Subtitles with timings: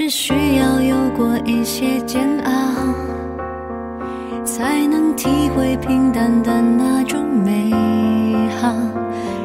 [0.00, 2.52] 是需要有过一些煎熬，
[4.44, 7.72] 才能体会平淡的那种美
[8.60, 8.72] 好。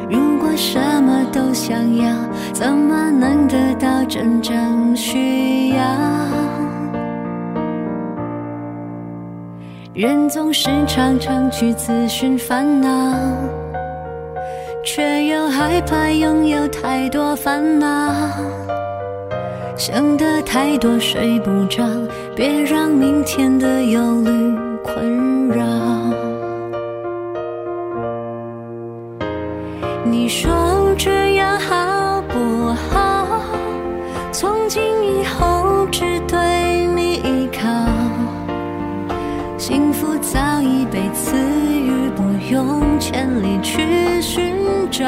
[0.08, 2.06] 如果什么都想要，
[2.52, 5.84] 怎么能得到真正需要？
[9.92, 12.88] 人总是常常去自寻烦恼，
[14.84, 17.86] 却又害怕拥有太多烦恼。
[19.76, 21.84] 想得太多睡不着，
[22.34, 24.30] 别让明天的忧虑
[24.82, 25.64] 困扰。
[30.04, 30.50] 你说
[30.96, 33.40] 这样好不好？
[34.30, 37.68] 从今以后只对你依靠，
[39.58, 44.54] 幸福早已被赐予，不用千里去寻
[44.90, 45.04] 找。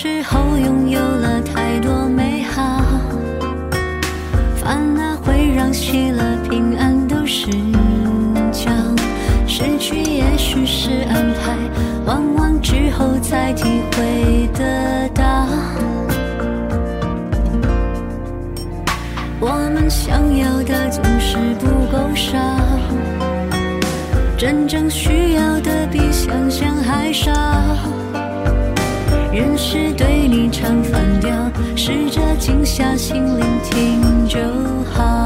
[0.00, 2.84] 时候拥有了太多美好。
[4.54, 7.50] 烦恼会让喜乐平安都失
[8.52, 8.70] 焦，
[9.44, 11.56] 失去也许是安排，
[12.06, 15.48] 往往之后才体会得到。
[19.40, 22.38] 我们想要的总是不够少，
[24.36, 27.32] 真正需要的比想象还少。
[29.38, 31.30] 人是对你唱反调，
[31.76, 34.40] 试着静下心聆听就
[34.90, 35.17] 好。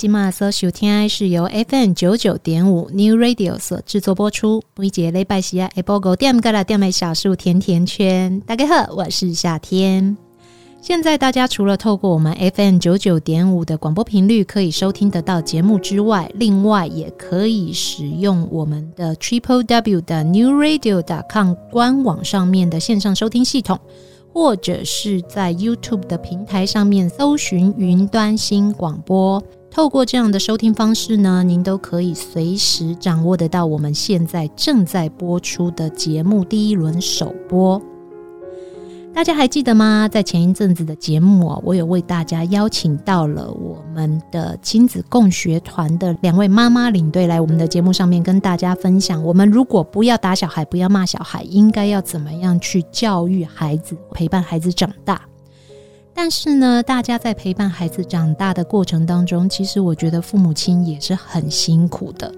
[0.00, 4.62] 今嘛所收听是由 FM 九九点五 New Radio 所制作播出。
[4.74, 8.40] 每节礼拜四啊，下播五点到六点的小树甜甜圈。
[8.46, 10.16] 大家好，我是夏天。
[10.80, 23.78] 现在大家除了透过我们 FM 九九点五的广播频率可以收听得到节目之外，另外也可以使用我们的 Triple W 的 New Radio dot com 官网上面的线上收听系统。
[24.32, 37.80] 或者是在 YouTube 的平台上面搜寻云端新广播，透过这样的收听方式呢，您都可以随时掌握得到我们现在正在播出的节目第一轮首播。
[39.12, 40.08] 大家还记得吗？
[40.08, 55.29] 在前一阵子的节目啊，我有为大家邀请到了我们的亲子共学团的两位妈妈领队来我们的节目上面跟大家分享，我们如果不要打小孩，不要骂小孩，应该要怎么样去教育孩子，陪伴孩子长大。
[56.22, 62.30] 但是呢，大家在陪伴孩子长大的过程当中，其实我觉得父母亲也是很辛苦的。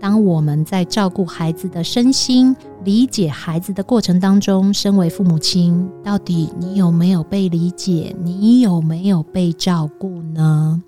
[0.00, 8.12] 当我们在照顾孩子的身心、理解孩子的过程当中，身为父母亲，到底你有没有被理解？
[8.24, 10.82] 你有没有被照顾呢？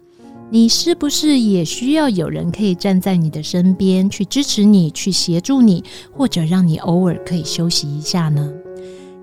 [0.51, 8.53] 你是不是也需要有人可以站在你的身边，去支持你，去协助你，或者让你偶尔可以休息一下呢？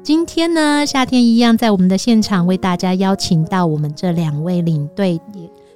[0.08, 5.20] 今天呢，夏天一样在我们的现场为大家邀请到我们这两位领队。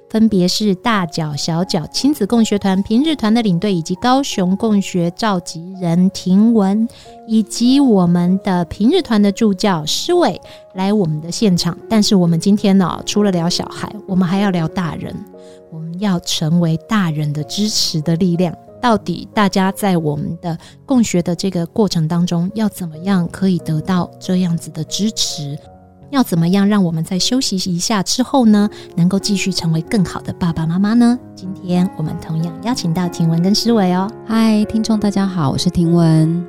[0.08, 6.88] 分别是大脚小脚亲子共学团平日团的领队，以及高雄共学召集人婷雯，
[7.28, 10.40] 以及我们的平日团的助教诗伟
[10.72, 11.76] 来我们的现场。
[11.90, 15.14] 但是我们今天呢、除了聊小孩，我们还要聊大人。
[15.70, 18.56] 我们要成为大人的支持的力量。
[18.82, 25.56] 到底大家在我们的共学的这个过程当中，要怎么样可以得到这样子的支持？
[26.10, 31.16] 要怎么样让我们在休息一下之后呢，能够继续成为更好的爸爸妈妈呢？
[31.36, 34.10] 今天我们同样邀请到婷文跟诗伟哦。
[34.26, 36.44] 嗨，听众大家好，我是婷文。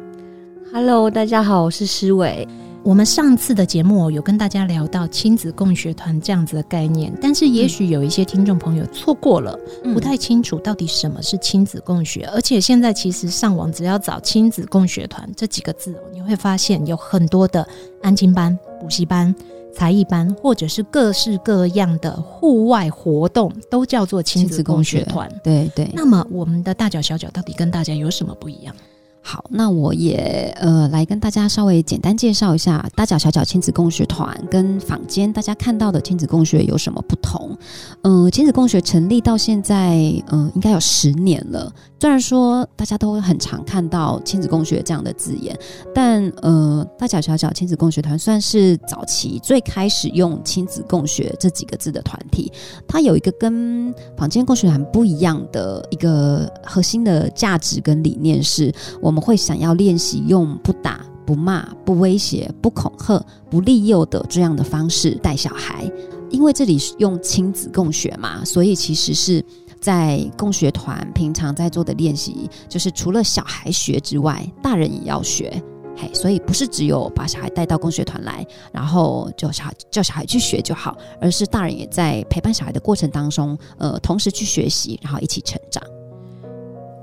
[0.74, 2.47] Hello，大家好，我是诗伟。
[2.83, 12.25] 我们上次的节目有跟大家聊到亲子共学团这样子的概念，但是也许有一些听众朋友错过了，嗯、不太清楚到底什么是亲子共学。
[12.33, 17.65] 而且现在其实上网只要找亲子共学团这几个字，你会发现有很多的
[18.01, 19.33] 安亲班、补习班。
[19.75, 25.27] 才艺班，或者是各式各样的户外活动，都叫做亲子共学团。
[25.44, 25.89] 对对。
[25.95, 28.75] 那么，我们的大脚小脚到底跟大家有什么不一样？
[29.25, 37.57] 好，那我也呃来跟大家稍微简单介绍一下大脚小脚亲子共学团跟坊间大家看到的亲子共学有什么不同。
[38.01, 39.95] 嗯、亲子共学成立到现在，
[40.27, 41.73] 嗯、应该有十年了。
[42.03, 45.57] 虽然说大家都会很常看到亲子共学这样的字眼，
[45.95, 52.51] 但呃，大脚小脚亲子共学团算是早期最开始用亲子共学这几个字的团体。
[52.85, 58.69] 它有一个跟坊间共学团不一样的一个核心的价值跟理念是，
[59.01, 65.89] 我们会想要练习用不打、不骂、不威胁、不恐吓、不利诱的这样的方式带小孩。
[66.29, 69.41] 因为这里是用亲子共学嘛，所以其实是。
[69.83, 75.61] 在共学团平常在做的练习，就是除了小孩学之外，大人也要学。
[75.97, 85.83] 嘿，所以不是只有把小孩带到共学团来，然后叫小孩叫小孩去学就好，而是大人也在陪伴小孩的过程当中，呃，同时去学习，然后一起成长。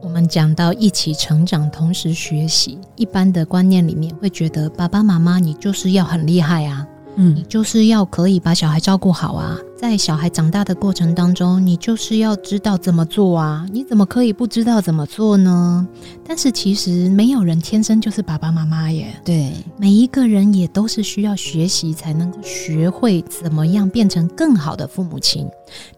[0.03, 6.85] 我们讲到一起成长，同时学习，一般的观念里面会觉得爸爸妈妈你就是要很厉害啊。
[7.17, 15.87] 嗯，你就是要可以把小孩照顾好啊，在小孩长大的过程当中，你就是要知道怎么做啊，你怎么可以不知道怎么做呢？
[16.27, 25.47] 但是其实没有人天生就是爸爸妈妈耶，对，每一个人也都是需要学习才能够学会怎么样变成更好的父母亲。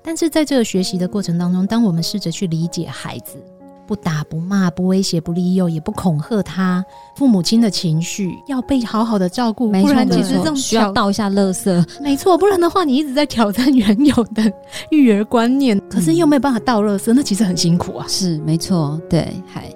[0.02, 3.36] 但是在这个学习的过程当中，当我们试着去理解孩子。
[3.86, 6.84] 不打不骂不威胁不利诱也不恐吓他，
[7.16, 14.42] 父母亲的情绪要被好好的照顾，不然其实这种需要倒一下垃圾，没错，不然的话你一直在挑战原有的
[14.90, 18.06] 育儿观念，可是又没有办法倒垃圾，那其实很辛苦啊。
[18.08, 19.68] 是没错，对，还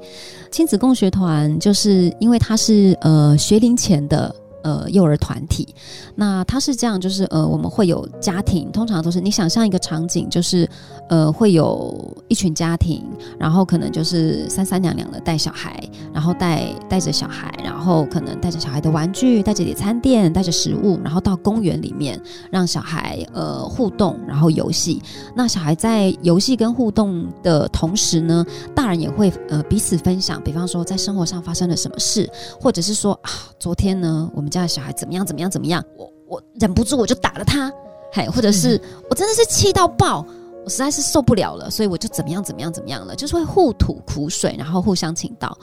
[0.50, 4.34] 亲子共学团就是因为它是呃学龄前的。
[4.66, 5.72] 呃，幼儿团体，
[6.16, 10.68] 那他是这样，就是呃，我们会有家庭，通常都是你想象一个场景，就是
[11.08, 11.96] 呃，会有
[12.26, 13.04] 一群家庭，
[13.38, 15.80] 然后可能就是三三两两的带小孩，
[16.12, 22.20] 然后带带着小孩，然后可能带着小孩的玩具，带着点餐垫，带着食物，然后到公园里面
[22.50, 25.00] 让小孩呃互动，然后游戏。
[25.36, 28.44] 那小孩在游戏跟互动的同时呢，
[28.74, 32.28] 大人也会呃彼此分享，比方说在生活上发生了什么事，
[32.60, 33.30] 或者是说啊，
[33.60, 34.50] 昨天呢我们。
[34.60, 35.24] 家小孩怎么样？
[35.24, 35.50] 怎么样？
[35.50, 35.84] 怎么样？
[35.96, 37.72] 我我忍不住，我就打了他，
[38.12, 40.26] 嘿，或者是我真的是气到爆，
[40.64, 45.56] 我实在是受不了了，所以我就怎么样怎么样怎么样了，就是会互吐苦水，然后互相倾倒。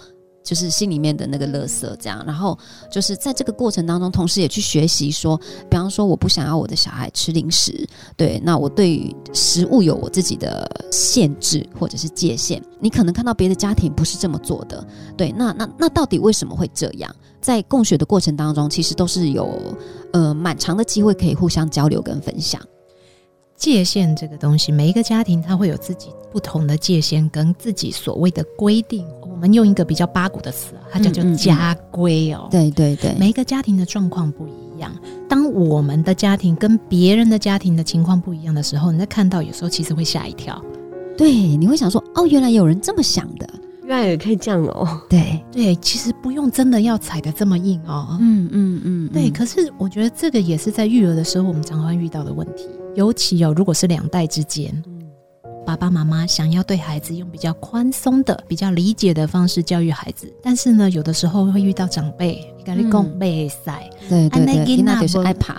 [0.43, 2.59] 就是心里面的那个乐色，这样，然后
[2.91, 5.37] 就是在这个过程当中，同时也去学习说，
[5.69, 12.61] 比方说，我不想要我的小孩吃零食，对，那我对于食物有我自己的限制或者是界限。
[12.81, 14.85] 你可能看到别的家庭不是这么做的，
[15.15, 17.15] 对，那那那到底为什么会这样？
[17.43, 19.59] 在共学的过程当中，其实都是有
[20.13, 22.59] 呃蛮长的机会可以互相交流跟分享。
[23.55, 29.05] 界限这个东西，每一个家庭它会有自己不同的界限跟自己所谓的规定。
[29.21, 32.47] 我们用一个比较八股的词，它叫做家规哦。
[32.49, 34.91] 对对对，每一个家庭的状况不一样。
[35.29, 40.61] 当我们的家庭跟别人的家庭的情况不一样的时候，你在看到有时候其实会吓一跳。
[41.17, 43.47] 对，你会想说，哦，原来有人这么想的，
[43.85, 45.01] 原来也可以这样哦。
[45.09, 48.17] 对对，其实不用真的要踩得这么硬哦。
[48.19, 49.29] 嗯嗯嗯，对。
[49.29, 52.67] 可是我觉得这个也是在育儿的时候我们常常会遇到的问题。
[52.95, 55.01] 尤其哦，如果是两代之间，嗯，
[55.65, 65.53] 爸爸妈妈想要对孩子用比较宽松的、比较理解的方式教育孩子，但是呢，有的时候会遇到长辈，跟你讲被塞，对对对，囡仔就是爱怕，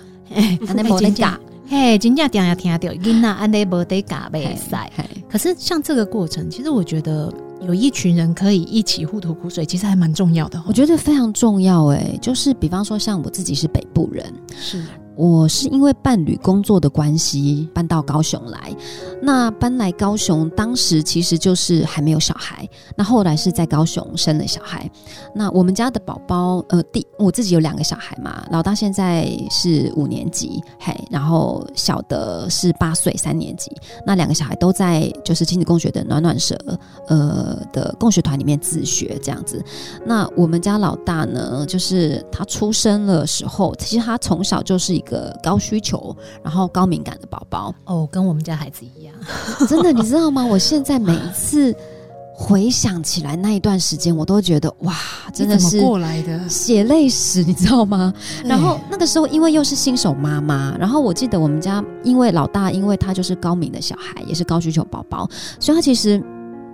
[0.68, 1.28] 安尼无得教，
[1.74, 4.88] 嘿，真正定也听到囡仔安尼无得嘎被塞。
[5.28, 7.34] 可是像这个过程，其实我觉得
[7.66, 10.62] 有一群人可以一起互吐苦水，其实还蛮重要的。
[10.68, 14.84] 我觉得非常重要，哎，就是比方说，像我自己是北部人，是。
[15.16, 18.74] 我是因为伴侣工作的关系搬到高雄来，
[19.22, 24.90] 那搬来高雄当时其实就是还没有小孩，那后来是在高雄生了小孩。
[25.34, 33.70] 那我们家的宝宝，呃，第我自己有两个小孩嘛，老大现在是五年级，嘿，然后小的是八岁三年级。
[34.06, 36.58] 那两个小孩都在就是亲子共学的暖暖舍，
[37.08, 39.64] 呃的共学团里面自学这样子。
[40.04, 45.32] 那我们家老大呢，就是他出生的时候，其实他从小就是一个。
[45.42, 49.14] 高需求，然后高敏感的宝宝哦，跟我们家孩子一样，
[49.68, 50.42] 真的，你知道吗？
[50.42, 51.74] 我现在每一次
[52.34, 54.94] 回想起来那一段时间，我都觉得哇，
[55.34, 58.10] 真的是过来的血泪史，你知道吗？
[58.42, 65.28] 然后那个时候，因为又是新手妈妈，然后我记得我们家因为老大，因为他就是高敏的小孩，也是高需求宝宝，
[65.60, 66.22] 所以他其实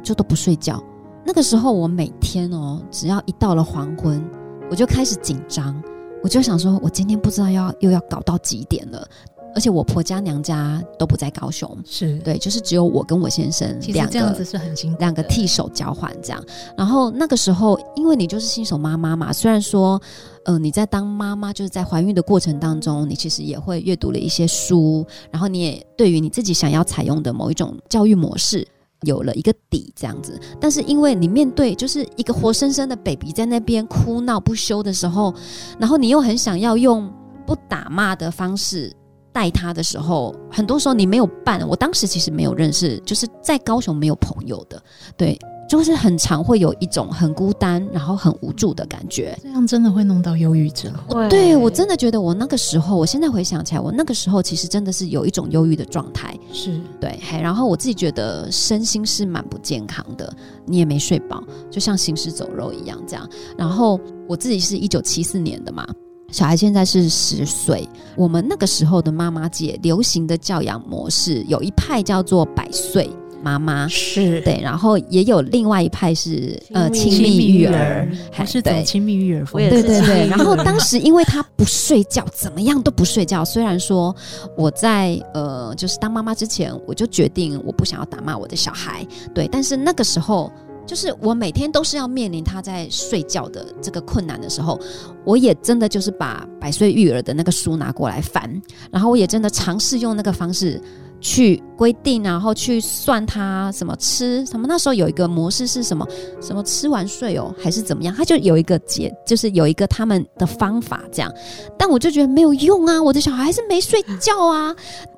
[0.03, 0.81] 就都不睡觉。
[1.25, 4.25] 那个时候，我每天哦，只要一到了黄昏，
[4.71, 5.75] 我就开始紧张。
[6.23, 9.09] 我就想说，我今天不知道要又要搞到几点了，
[9.55, 16.45] 而且我婆家娘家都不在高雄，是对，就是只有我跟我先生两个，这样子是很辛苦，两个替手交换这样。
[16.77, 20.01] 然后那个时候，因为你就是新手妈妈嘛，虽然说，
[20.45, 28.67] 呃，你在当妈妈就是在怀孕的过程当中，你其实也会阅读了一些书，然后你也对于你自己想要采用的某一种教育模式。
[29.03, 35.35] 有了一个底，这样子，但是因为你面对就是一个活生生的 baby 在那边哭闹不休的时候，
[35.79, 37.13] 然后你又很想要用
[37.47, 38.93] 不打骂的方式
[39.33, 41.67] 带他的时候，很多时候你没有办。
[41.69, 44.83] 我当时其实没有认识，就是在高雄没有朋友的，
[45.17, 45.39] 对。
[45.71, 50.93] 就是很常会有一种很孤单，然后很无助的感觉，这样真的会弄到忧郁症。
[51.09, 56.37] 对，对我真的觉得我那个时候，我现在回想起来，我那个时候其实真的是有一种忧郁的状态。
[56.53, 60.35] 是对，然后我自己觉得身心是蛮不健康的，
[60.67, 63.25] 你也没睡饱，就像行尸走肉一样这样。
[63.57, 65.87] 然后我自己是一九七四年的嘛，
[66.33, 67.89] 小孩现在是十岁。
[68.17, 73.09] 我们那个时候的妈妈界流行的教养模式，有一派叫做百岁。
[73.43, 79.69] 妈妈是对，然后也有另外一派是呃亲密育儿，还是走亲密育儿风？
[79.69, 80.27] 对对对。
[80.31, 83.45] 然后当时因为他不睡觉，怎么样都不睡觉。
[83.45, 84.15] 虽然说
[84.57, 89.49] 我在呃就是当妈妈之前，我就决定我不想要打骂我的小孩，对。
[89.49, 90.53] 但是那个时候，
[90.87, 94.79] 就是我每天都是要面临他在睡觉的这个困难的时候，
[95.25, 98.51] 我也真的就是把百岁育儿的那个书拿过来翻，
[98.91, 100.81] 然后我也真的尝试用那个方式。
[101.21, 104.67] 去规定，然后去算他什么吃什么。
[104.67, 106.07] 那时候有一个模式是什么？
[106.41, 108.15] 什么吃完睡哦，还是怎么样？
[108.15, 111.33] 他就有一个解，就是有一个他们的方法这样。
[111.79, 114.75] 但我就觉得没有用啊，我的小孩还是没睡觉啊。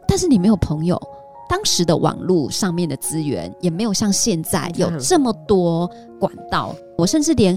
[0.08, 1.00] 但是你没有朋友，
[1.48, 6.74] 当时的网络上面的资源也没有像现在有这么多管道。
[6.98, 7.56] 我甚至连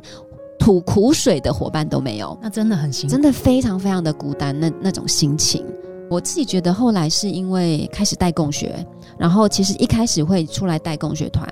[0.60, 5.66] 吐苦水的伙伴都没有，那真的很辛苦，真的非常非常的孤单，那那种心情。
[6.10, 8.86] 我自己觉得，后来是因为开始带共学，
[9.18, 11.48] 然后其实一开始会出来带共学团，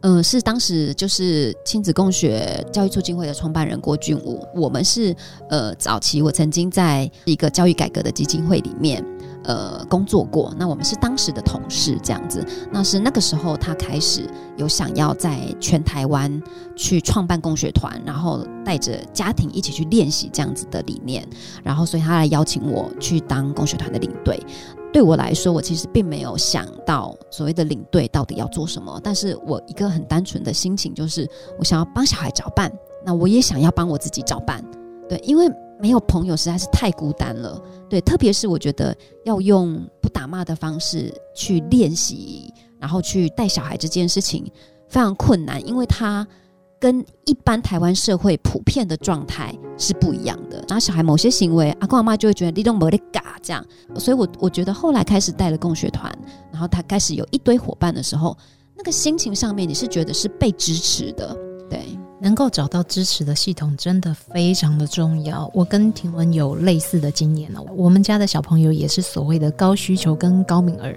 [0.00, 5.14] 嗯、呃，是当时就是亲子共学教育促进会的创办人郭俊武，我们是
[5.48, 9.04] 呃早期我曾经在一个教育改革的基金会里面。
[9.44, 12.46] 呃，工作过，那我们是当时的同事，这样子。
[12.72, 16.42] 那是那个时候，他开始有想要在全台湾
[16.74, 21.26] 去创办共学团，然后带着家庭一起去练习这样子的理念，
[21.62, 24.40] 然后所以他来邀请我去当共学团的领队。
[24.92, 32.72] 对我来说，我其实并没有想到所谓的领队到底要做什么，但是我一个很单纯的心情就是，我想要帮小孩找伴，
[33.04, 34.64] 那我也想要帮我自己找伴，
[35.08, 35.50] 对，因为
[35.84, 37.60] 没有朋友实在是太孤单了，
[37.90, 44.50] 对，特别是我觉得要用不打骂的方式去练习，然后去带小孩这件事情
[44.88, 46.26] 非常困难，因为他。
[46.80, 53.64] 跟一般台湾社会普遍的状态是不一样的，然后小孩某些行为，阿公阿妈就会觉得你都没得嘎这样，
[53.96, 56.12] 所以我我觉得后来开始带了共学团，
[56.52, 58.36] 然后他开始有一堆伙伴的时候，
[58.76, 61.34] 那个心情上面你是觉得是被支持的，
[61.70, 65.48] 对，能够找到支持的系统真的非常的重要。
[65.52, 70.96] 我跟婷文有类似的经验了，我们家的小朋友也是所谓的高需求跟高敏儿。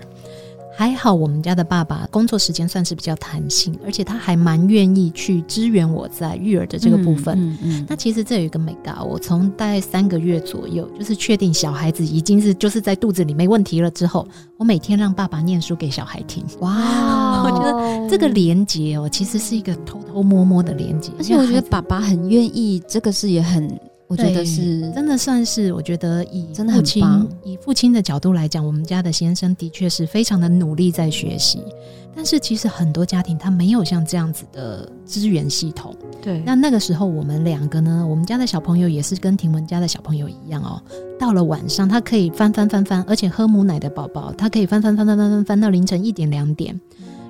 [0.77, 7.35] 还好，我们家的爸爸工作时间算是比较弹性，而且他还蛮愿意去支援我在育儿的这个部分。
[7.35, 16.45] 嗯嗯嗯、那其实这有一个美感，我从大概三个月左右，就是确定小孩子已经是就是在肚子里没问题了之后，我每天让爸爸念书给小孩听。
[16.59, 23.67] 哇，我觉得这个连接哦，其实是一个偷偷摸摸的连接，而且我觉得爸爸很愿意，这个是也很。
[24.07, 27.27] 我觉得是真的，算是我觉得以真的很棒。
[27.43, 31.61] 以父亲的角度来讲，我们家的先生的确是非常的努力在学习，
[32.15, 35.93] 但是其实很多家庭他没有像这样子的资源系统。
[36.21, 40.81] 对，那那个时候我们两个呢，我们家的小朋友也是跟婷文家的小朋友一样哦。
[41.19, 46.79] 到了晚上，他可以翻翻翻翻，而且喝母奶的宝宝，他可以翻翻翻翻翻翻翻到凌晨一点两点，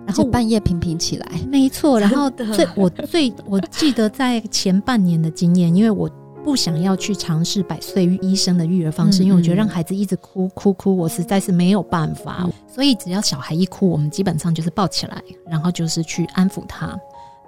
[0.05, 1.27] 然后半夜频频起来。
[1.49, 6.07] 没错，然后最我最我记得在前半年的经验，因为我。
[6.47, 12.47] 不想要去尝试百岁医生的育儿方式，因为我觉得让孩子一直哭哭哭，我实在是没有办法。
[12.73, 16.97] 所以只要小孩一哭，我们基本上就是抱起来，然后就是去安抚他。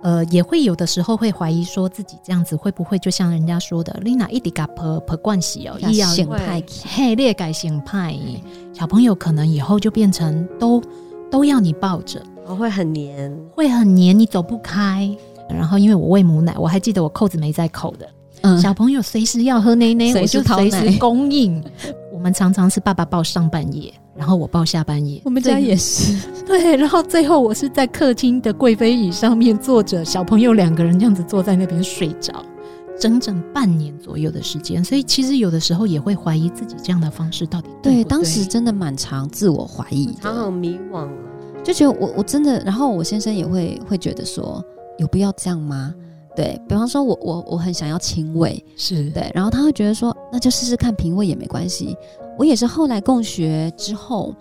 [0.02, 8.20] 呃，也会有的时候会怀疑说自己这样子会不会就像人家说的，Lina 一滴嘎婆婆惯习哦，要性派嘿劣改性派，
[8.74, 10.84] 小朋友可能以后就变成都
[11.32, 15.10] 都要你抱着，我会很黏，会很黏，你走不开。
[15.50, 18.06] 然后因为我喂母奶，我还记得我扣子没在扣的。
[18.42, 21.64] 嗯，小朋友随时要喝奶奶，我就随时供应。
[22.14, 25.22] 我们常常是爸爸抱上半夜，然后我抱下半夜。
[25.24, 26.14] 我们家也是，
[26.46, 26.76] 对。
[26.76, 32.44] 然后最后我是在客厅的贵妃椅上面坐着，小朋友两个人这样子坐在那边睡着，
[33.00, 34.84] 整整半年左右的时间。
[34.84, 38.04] 所以其实有的时候也会怀疑自己这样的方式到底对不对。
[38.04, 41.10] 对，当时真的蛮常自我怀疑，常常迷惘啊，
[41.64, 42.60] 就觉得我我真的。
[42.66, 44.62] 然后我先生也会会觉得说，
[44.98, 45.96] 有必要这样吗？
[46.40, 51.98] 对，比方说我，我我我很想要亲喂，是对，然后他会觉得说，那就试试看平喂也没关系。
[52.38, 54.34] 我也是后来共学之后，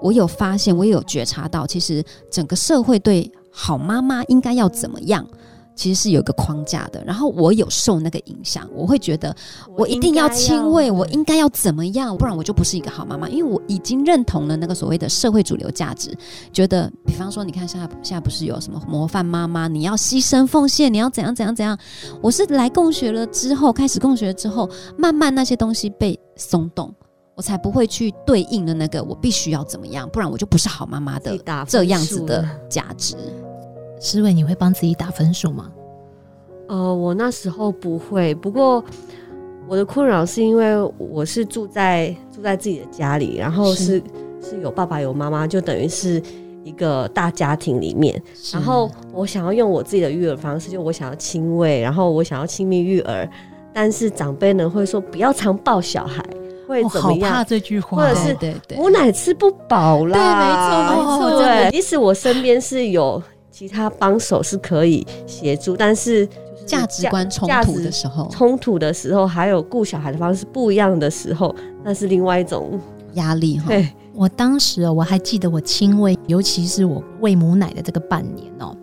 [0.00, 5.26] 我有发现，我也有觉察到，其实整个社会对好妈妈应该要怎么样。
[5.80, 9.34] 其实是有一个框架的，然后我有受那个影响，我会觉得
[9.78, 13.26] 我一定要亲喂，我应该要怎么样，不然我就不是一个好妈妈。
[13.30, 16.14] 因为我已经认同了那个所谓的社会主流价值，
[16.52, 21.78] 觉得比方说，你看现在现在不是有什么模范妈妈，你要牺牲奉献，你要怎样怎样怎样。
[22.20, 26.94] 我是来共学了之后，开始共学之后，慢慢那些东西被松动，
[27.34, 33.16] 我才不会去对应的那个我必须要怎么样，不然我就不是好妈妈的这样子的价值。
[34.00, 35.70] 诗伟，你会帮自己打分数吗？
[36.68, 38.34] 呃，我那时候不会。
[38.36, 38.82] 不过
[39.68, 44.02] 我的困扰是因为我是住在住在自己的家里，然后是是，
[44.50, 46.22] 是有爸爸有妈妈，就等于是
[46.64, 48.20] 一个大家庭里面。
[48.54, 53.28] 然后我想要用我自己的育儿方式，就我想要亲喂，然后我想要亲密育儿，
[53.70, 56.24] 但是长辈呢会说不要常抱小孩，
[56.66, 57.30] 会怎么样？
[57.30, 58.34] 怕这句话，或者是
[58.76, 61.70] 母奶吃不饱啦，对，没错，没错，对。
[61.70, 63.22] 即使我身边是有。
[63.60, 66.26] 其他帮手是可以协助，但是
[66.64, 72.80] 价值观冲突的时候，冲突的时候，还有顾小孩的方式不一样的时候，那是另外一种
[73.16, 73.66] 压力哈。
[73.68, 78.74] 对，我当时我还记得我亲喂，尤其是我喂母奶的这个半年哦，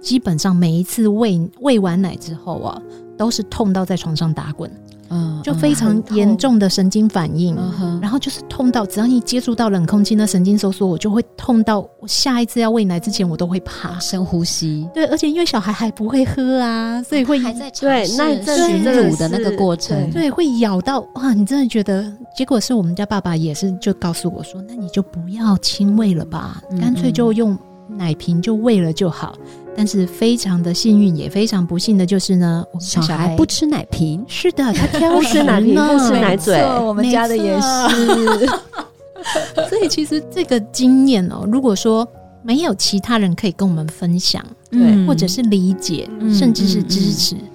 [0.00, 2.80] 基本上每一次喂喂完奶之后啊，
[3.18, 4.70] 都是痛到在床上打滚。
[5.10, 14.88] 嗯，就非常严重的神经反应，嗯，然后就是痛到只要你接触到冷空气，那神经收缩，我就会痛到我下一次要喂奶之前，我都会怕深呼吸。
[14.94, 21.32] 对，而且因为小孩还不会喝啊，所以会还在对那驯乳的那个过程，对，对，会咬到哇！
[21.32, 22.12] 你真的觉得？
[22.36, 27.56] 结果是我们家爸爸也是就告诉我说，那你就不要亲喂了吧，干脆就用
[27.88, 29.34] 奶瓶就喂了就好。
[29.76, 34.24] 但是非常的幸运，也非常不幸的就是呢，我们小孩，小孩不吃奶瓶。
[34.26, 36.60] 是的， 他挑食奶瓶，不吃奶 嘴。
[36.82, 38.46] 我们家的也是。
[39.68, 42.06] 所以其实这个经验哦，如果说
[42.42, 47.34] 没有其他人可以跟我们分享，对，或者是理解，嗯、甚至是支持。
[47.34, 47.50] 嗯嗯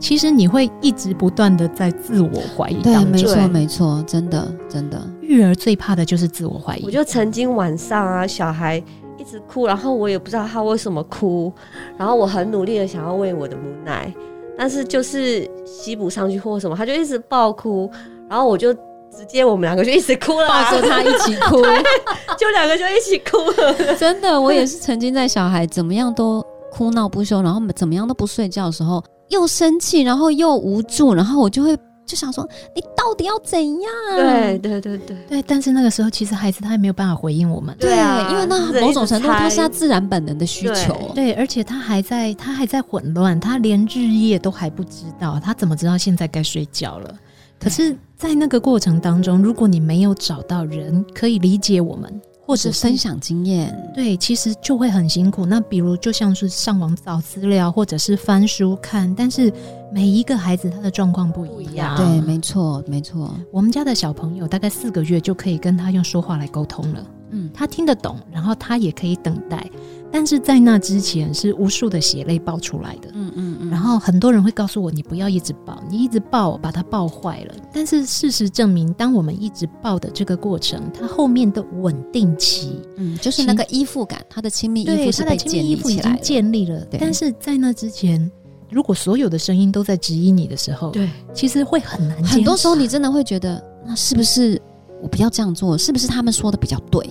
[0.00, 3.10] 其实你会一直不断的在自我怀疑对，当中。
[3.10, 6.84] 没错没错，真的真的，育儿最怕的就是自我怀疑。
[6.84, 8.82] 我就曾经晚上啊，小孩一
[9.28, 11.52] 直哭，然后我也不知道他为什么哭，
[11.96, 14.12] 然后我很努力的想要喂我的母奶，
[14.56, 17.90] 但是就是吸不上去或什么，他就一直爆哭，
[18.28, 21.56] 然后我就直接我们两个就一直哭了，抱着他一起哭，
[22.38, 23.96] 就两个就一起哭了。
[23.96, 31.76] 真的，我也是曾经在小孩怎么样都哭闹不休，然后怎么样都不睡觉的时候，又生气，然后又无助，然后我就会
[32.08, 33.92] 就想说，你到底要怎样？
[34.16, 37.76] 对对对对，对，但是那个时候其实孩子他也没有办法回应我们。
[37.78, 41.12] 对啊因为那某种程度他是他自然本能的需求。
[41.14, 47.14] 对，而且他还在他还在混乱，他连日夜都还不知道，他怎么知道现在该睡觉了？
[47.60, 55.44] 可是，在那个过程当中，如果你没有找到人可以理解我们，或者分享经验，对，其实就会很辛苦。
[55.44, 59.52] 那比如就像是上网找资料，或者是翻书看，但是
[59.92, 61.94] 每一个孩子他的状况不一样。
[61.94, 63.34] 对，没错，没错。
[63.52, 69.64] 我们家的小朋友大概四个月就可以跟他用说话来沟通了，嗯，他听得懂，然后他也可以等待。
[70.10, 77.54] 但是在那之前是无数的血泪爆出来的，嗯嗯嗯，然后很多人会告诉我，你不要一直抱，你一直抱把它抱坏了。
[77.74, 86.86] 但是事实证明，当我们一直抱的这个过程，它后面的稳定期，嗯，就是那个依附感，他的亲密依附是被建立起来，对，他的依附已经建立了。
[86.98, 88.30] 但是在那之前，
[88.70, 92.24] 如果所有的声音都在质疑你的时候，对，其实会很难。
[92.24, 94.58] 很多时候你真的会觉得，那是不是
[95.02, 95.76] 我不要这样做？
[95.78, 97.08] 是不是他们说的比较对？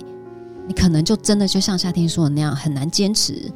[0.67, 3.49] 你可能就真的就像夏天说的那样，很难坚持，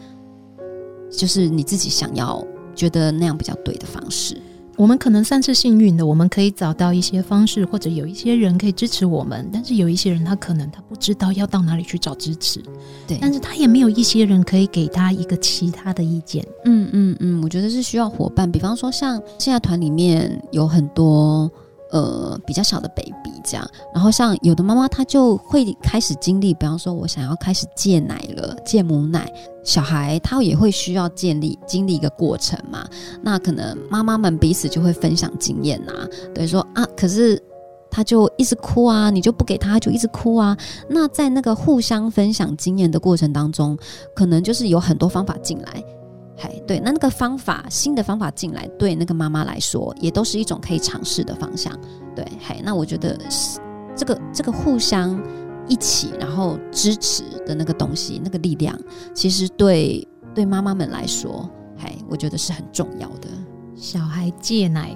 [1.12, 2.42] 就是你自己想要
[2.74, 4.42] 觉得那样比较对的方式。
[4.78, 9.48] 我们可能算是幸运的，我们可以找到一些方式，或者有一些人可以支持我们。
[9.52, 12.64] 但是有一些人，他可能他不知道要到哪里去找支持，
[13.06, 13.18] 对。
[13.20, 16.48] 但是他也没有一些人可以给他一个其他的意见。
[16.64, 18.50] 嗯嗯嗯，我觉得是需要伙伴。
[18.50, 21.52] 比方说，像现在团里面有很多。
[21.92, 29.32] 呃，比较小的 baby 这样，然后像有的妈妈，她就会开始经历，比方说，我想要开始戒奶了，戒母奶，
[29.64, 32.88] 小孩他也会需要建立经历一个过程嘛。
[33.22, 35.92] 那可能妈妈们彼此就会分享经验呐，
[36.34, 37.42] 等于说啊，可是
[37.90, 40.58] 他就一直哭啊，你就不给他，就一直哭啊。
[40.88, 43.78] 那在那个互相分享经验的过程当中，
[44.16, 45.84] 可能就是有很多方法进来。
[46.68, 51.78] 对，那那个方法，新的方法进来，对那个妈妈来说，也都是一种可以尝试的方向。
[52.16, 53.18] 对，嘿，那我觉得
[53.96, 55.22] 这个这个互相
[55.68, 58.78] 一起，然后支持的那个东西，那个力量，
[59.14, 63.28] 其实对对妈妈们来说，嘿，我觉得是很重要的。
[63.76, 64.96] 小孩戒奶、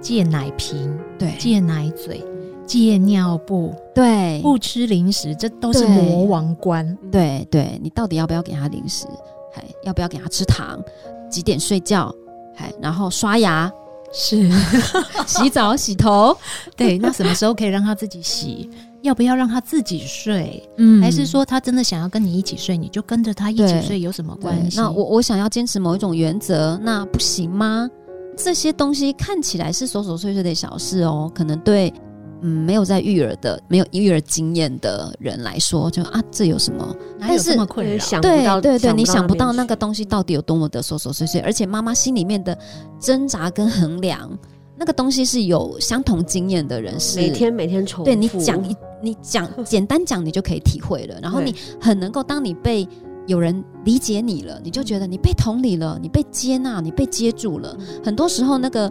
[0.00, 2.24] 戒奶瓶，对，戒奶嘴、
[2.66, 6.96] 戒尿布，对，不吃零食，这都是魔王关。
[7.10, 9.06] 对，对，你到底要不要给他零食？
[9.52, 10.82] 还要不要给他吃糖？
[11.30, 12.14] 几点睡觉？
[12.54, 13.70] 还然后刷牙，
[14.12, 14.50] 是
[15.26, 16.36] 洗澡、洗头。
[16.76, 18.68] 对，那什么时候可以让他自己洗？
[19.02, 20.62] 要不要让他自己睡？
[20.76, 24.76] 嗯，还是说他真的想要跟你一起睡，你就跟着他一起睡，有什么关系？
[24.76, 27.88] 那我我想要坚持某一种原则，那不行吗？
[28.36, 31.92] 这些东西看起来是琐琐碎碎的小事哦，可能对。
[32.42, 36.96] 嗯，没有在育儿的、没有育儿经验的人来说，就啊，这有什么？
[37.20, 37.98] 但是么困扰？
[37.98, 42.56] 想对对对对，你想不到那那个东西到底有多么的琐琐碎碎，而且妈妈心里面的
[42.98, 44.30] 挣扎跟衡量，
[44.76, 48.04] 那个东西是有相同经验的人是每天每天重复。
[48.04, 51.18] 对你讲一，你讲 简单讲，你就可以体会了。
[51.20, 52.88] 然后你很能够，当你被
[53.26, 57.76] 有人理解你了，你就觉得你被同理了，你被接纳，你被接住了。
[58.02, 58.90] 很多时候，那个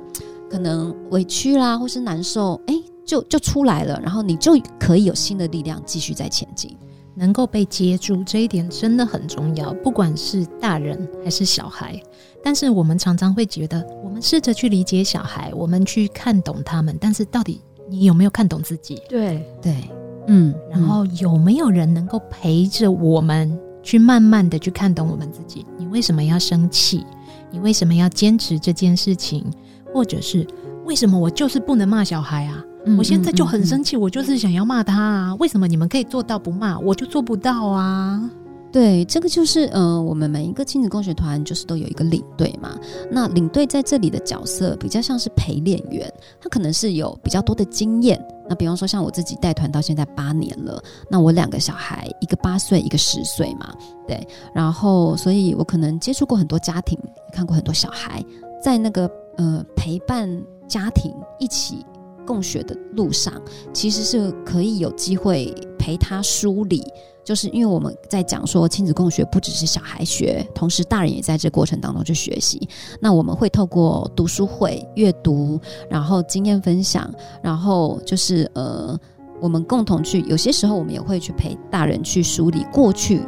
[0.49, 2.75] 可能委屈啦，或是难受，哎。
[3.09, 6.77] 就就出来了，然后你就可以有新的力量继续在前进，
[7.15, 11.99] 能够被接住这一点真的很重要，不管是大人还是小孩。
[12.43, 19.01] 但是我们常常会觉得，我们试着去理解小孩，我们去看懂他们，但是到底你有没有看懂自己？
[19.09, 19.75] 对对，
[20.27, 25.65] 嗯，然后有没有人能够陪着我们去慢慢的去看懂我们自己？
[25.79, 27.03] 你为什么要生气？
[27.49, 29.43] 你为什么要坚持这件事情？
[29.91, 30.45] 或者是
[30.85, 32.63] 为什么我就是不能骂小孩啊？
[32.97, 35.35] 我现在就很生气，我就是想要骂他啊！
[35.35, 38.29] 为什么你们可以做到不骂，我就做不到啊？
[38.71, 42.77] 对，这个就是呃，我们每一个亲子共学团就是都有一个领队嘛。
[43.11, 48.23] 那领队在这里的角色比较像是陪练员，他可能是有比较多的经验。
[48.47, 53.73] 那比方说像我自己带团到现在八年了，那我两个小孩，一个八岁，一个十岁嘛，
[54.07, 54.25] 对。
[54.53, 56.97] 然后，所以我可能接触过很多家庭，
[57.33, 58.23] 看过很多小孩，
[58.63, 60.29] 在那个呃陪伴
[60.67, 61.83] 家庭一起。
[62.29, 63.33] 共学的路上，
[63.73, 66.83] 其实是可以有机会陪他梳理。
[67.23, 72.67] 就是因为我们在讲说亲子共学不只是小孩学，同时大人也在这过程当中去学习。
[72.99, 77.11] 那我们会透过读书会、阅读，然后经验分享，
[77.43, 78.97] 然后就是呃，
[79.41, 80.21] 我们共同去。
[80.21, 83.21] 有些时候我们也会去陪大人去梳理过去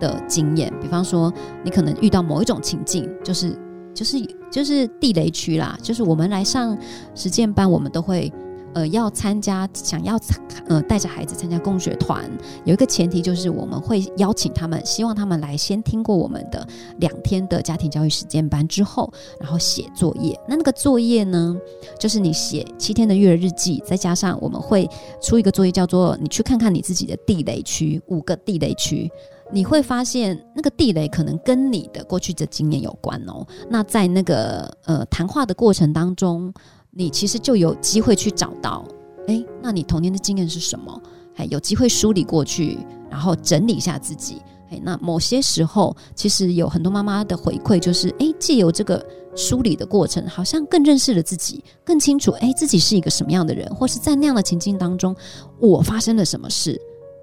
[0.00, 0.70] 的经验。
[0.80, 1.32] 比方说，
[1.64, 3.58] 你可能遇到某一种情境，就是
[3.94, 4.18] 就是
[4.50, 5.78] 就是地雷区啦。
[5.80, 6.76] 就是我们来上
[7.14, 8.30] 实践班，我们都会。
[8.76, 10.20] 呃，要参加，想要
[10.68, 12.30] 呃带着孩子参加共学团，
[12.66, 19.10] 有一个前提就是我们会邀请他们，希望他们来先听过我们的两天的家庭教育实践班之后，
[19.40, 20.38] 然后写作业。
[20.46, 21.56] 那那个作业呢，
[21.98, 24.86] 就是你写七天的育儿日记，再加上我们会
[25.22, 29.10] 出一个作业，叫做你去看看你自己的地雷区，五个地雷区，
[29.50, 33.46] 你会发现那个地雷可能跟你的过去的经验有关哦。
[33.70, 36.52] 那在那个呃谈话的过程当中。
[36.98, 38.82] 你其实就有机会去找到，
[39.28, 40.98] 哎，那你童年的经验是什么？
[41.36, 42.78] 哎有机会梳理过去，
[43.10, 44.40] 然后整理一下自己。
[44.70, 49.04] 哎，那某些时候，其实有很多妈妈的回馈就是，哎，借由这个
[49.34, 55.14] 梳理的过程，好像更认识了自己，更清楚，哎，自己是一个什么样的人，或是在那样的情境当中，
[55.60, 56.80] 我发生了什么事，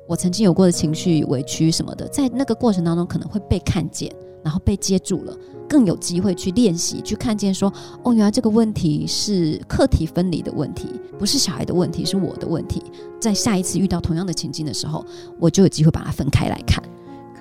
[0.07, 5.37] 我曾经有过的情绪、委屈什么的，在那个过程当中可能会被看见，然后被接住了。
[5.67, 7.71] 更有机会去练习，去看见说，
[8.03, 12.83] 哦，原来这个问题是课题分离的问题，不是小孩的问题，是我的问题。
[13.19, 15.03] 在下一次遇到同样的情境的时候，
[15.39, 16.83] 我就有机会把它分开来看。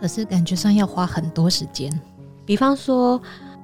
[0.00, 1.92] 可是感觉上要花很多时间。
[2.46, 3.20] 比方说，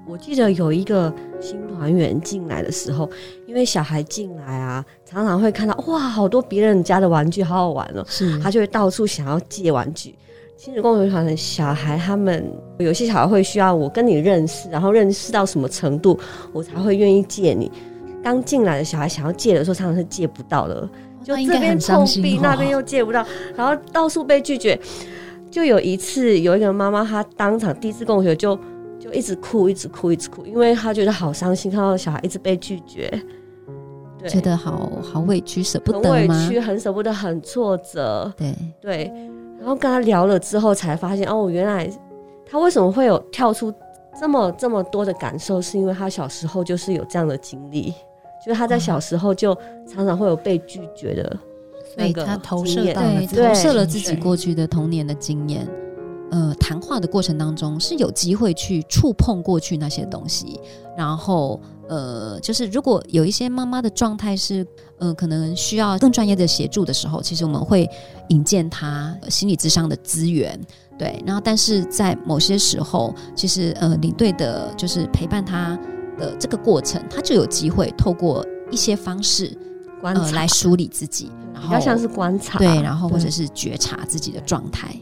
[0.07, 3.09] 我记得有一个新团员进来的时候，
[3.47, 10.15] 因为小孩进来啊，常常会看到哇，好多别人家的玩具，好好玩哦，是，他就会到处想要借玩具。
[10.59, 12.45] 亲子共学团的小孩，他们
[12.79, 16.19] 有些小孩会需要我跟你认识，然后认识到什么程度，
[16.53, 17.71] 我才会愿意借你。
[18.25, 20.81] 刚进来的小孩想要借的时候，常常是借不到的，
[21.23, 24.77] 就这边碰壁，那边又借不到，然后到处被拒绝。
[25.49, 28.59] 就有一次，有一个妈妈，她当场第一次共学就
[28.99, 33.09] 就一直哭，一直哭，一直哭，因为她觉得好伤心，看到小孩一直被拒绝，
[34.19, 36.35] 对，觉得好好委屈，舍不得吗？
[36.35, 38.33] 很委屈，很舍不得，很挫折。
[38.37, 39.13] 对对。
[39.59, 41.91] 然后跟他聊了之后，才发现哦，原来
[42.49, 43.73] 他为什么会有跳出
[44.19, 47.91] 这么这么多的感受，是因为他小时候就是有这样的经历，
[48.45, 49.53] 就是他在小时候就
[49.87, 51.37] 常常会有被拒绝的
[51.95, 55.67] 所以他投射到对，投射了自己过去的童年的经验。
[56.31, 60.61] 呃，谈话的过程当中是有机会去触碰过去那些东西，
[60.97, 61.61] 然后。
[61.89, 64.67] 呃，就是如果有一些妈妈的状态是，
[64.99, 67.89] 呃，可能需要更专业的协助的时候，其实我们会
[68.29, 70.61] 引荐她心理咨商的资源，
[70.99, 71.23] 对。
[71.27, 75.79] 然后，但是在某些时候，其实呃，领队的就是陪伴她
[76.19, 79.57] 的这个过程，她就有机会透过一些方式
[80.01, 84.95] 观察、呃、来梳理自己，然后比较像是观察，对，然后或者是觉察自己的状态。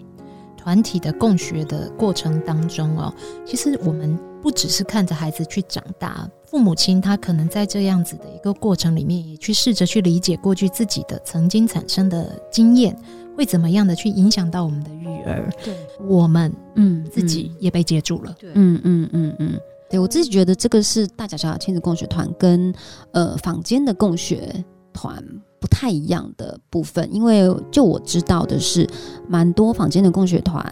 [0.67, 3.15] 团体的共学的过程当中哦，
[3.47, 6.29] 其实我们不只是看着孩子去长大。
[6.45, 12.99] 父母亲他可能在这样子的一个过程里面，也去试着去理解过去自己的曾经产生的经验，
[13.37, 15.49] 会怎么样的去影响到我们的育儿？
[15.63, 15.73] 对，
[16.05, 18.35] 我们嗯自己也被接住了。
[18.37, 22.75] 对，嗯嗯嗯嗯，对我自己觉得这个是大小小亲子共学团跟
[23.13, 24.53] 呃坊间的共学
[24.93, 25.25] 团
[25.67, 28.89] 不太一样的部分，因为就我知道的是，
[29.29, 30.65] 蛮多坊间的共学团，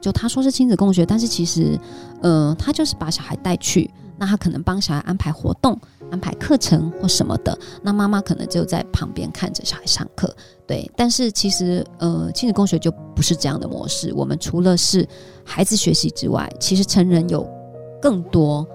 [0.00, 1.76] 就他说是亲子共学，但是其实
[2.22, 3.90] 呃他就是把小孩带去。
[4.16, 5.74] 那他可能帮小孩安排活动、
[6.10, 10.30] 安排课程或什么的，那妈妈可能就在旁边看着小孩上课。
[10.66, 14.12] 对，但是其实呃，亲子共学就不是这样的模式。
[14.14, 15.08] 我们除了是
[15.42, 17.48] 孩子学习之外，其实成人有
[18.00, 18.66] 更多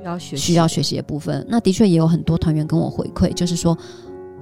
[0.00, 1.46] 需要学需要学习的部分。
[1.48, 3.78] 那的确也有很多团员跟我回馈，就是说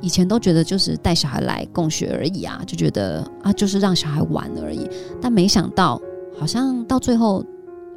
[0.01, 4.89] 以前都觉得就是带小孩来共学而已啊，就觉得啊就是让小孩玩而已，
[5.21, 6.01] 但没想到
[6.39, 7.45] 好像到最后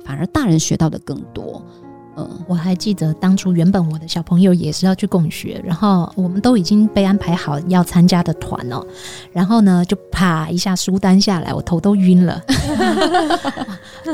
[0.03, 1.63] 反而大人学到的更多。
[2.47, 8.83] 我还记得当初原本我的小朋友也是要去共学，然后我们都已经被安排好要参加的团了，
[9.31, 12.41] 然后呢就啪一下书单下来，我头都晕了。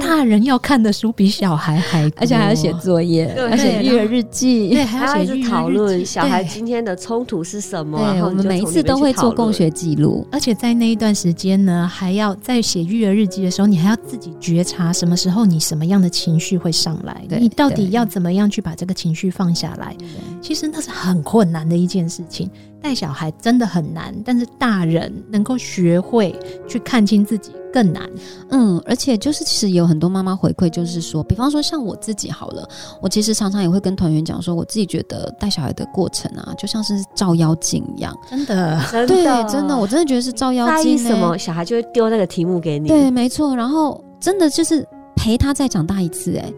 [0.01, 7.97] 大人要看的书比小孩还多， 而且还要写作业，而且育儿日记，对，还要写讨论小孩今天的冲突是什么。
[7.97, 17.85] 对，我们每一次都会做共学记录，而且在那一段时间呢，还要在写育儿日记的时候，你还要自己觉察什么时候你什么样的情绪会上来，你到底。
[17.95, 19.95] 要怎么样去把这个情绪放下来？
[20.41, 22.49] 其实那是很困难的一件事情。
[22.81, 28.07] 带小孩真的很难，但是大人能够学会去看清自己更难。
[28.51, 32.69] 嗯，而且就是其实有很多妈妈回馈，就是说，比方说像我自己好了，
[33.01, 40.91] 我其实常常也会跟团员讲说，我自己觉得带小孩的过程啊，就像是照妖镜一样，真的，对，真的，我真的觉得是照妖镜。
[40.91, 42.87] 为什么小孩就会丢那个题目给你？
[42.87, 43.55] 对，没错。
[43.55, 46.53] 然后真的就是陪他再长大一次，哎。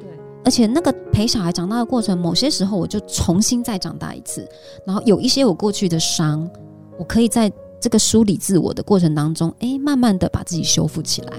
[0.45, 4.47] 而且那个陪小孩长大的过程，某些时候我就重新再长大一次，
[4.86, 6.50] 然后有一些我过去的伤，
[6.97, 11.34] 我可以在这个梳理自我的过程当中，哎，慢慢的把自己修复起来。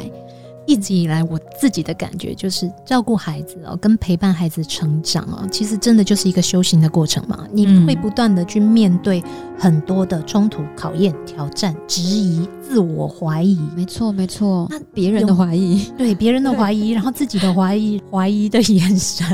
[0.68, 7.46] 一直以来，我自己的感觉就是照顾孩子哦，跟陪伴孩子成长哦，其实真的就是一个修行的过程嘛。
[7.50, 9.24] 你会不断的去面对
[9.58, 13.58] 很多的冲突、考验、挑战、质疑、自我怀疑。
[13.74, 14.66] 没错，没错。
[14.68, 19.26] 那 别人的怀疑，对别人的怀疑，然后自己的怀疑，怀疑的眼神。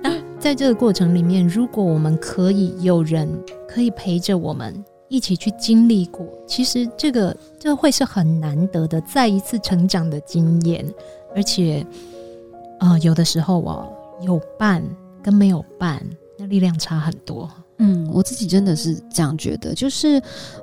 [0.00, 3.28] 那在这个过程里面，如果我们可以有人
[3.68, 4.72] 可以陪着我们。
[5.12, 10.82] 一起去经历过，其实这个这会是很难得的再一次成长的经验，
[11.36, 11.86] 而且，
[12.80, 14.82] 呃，有的时候哦，有伴
[15.22, 16.02] 跟没有伴，
[16.38, 17.46] 那力量差很多。
[17.76, 20.18] 嗯，我自己真的是这样觉得，就是，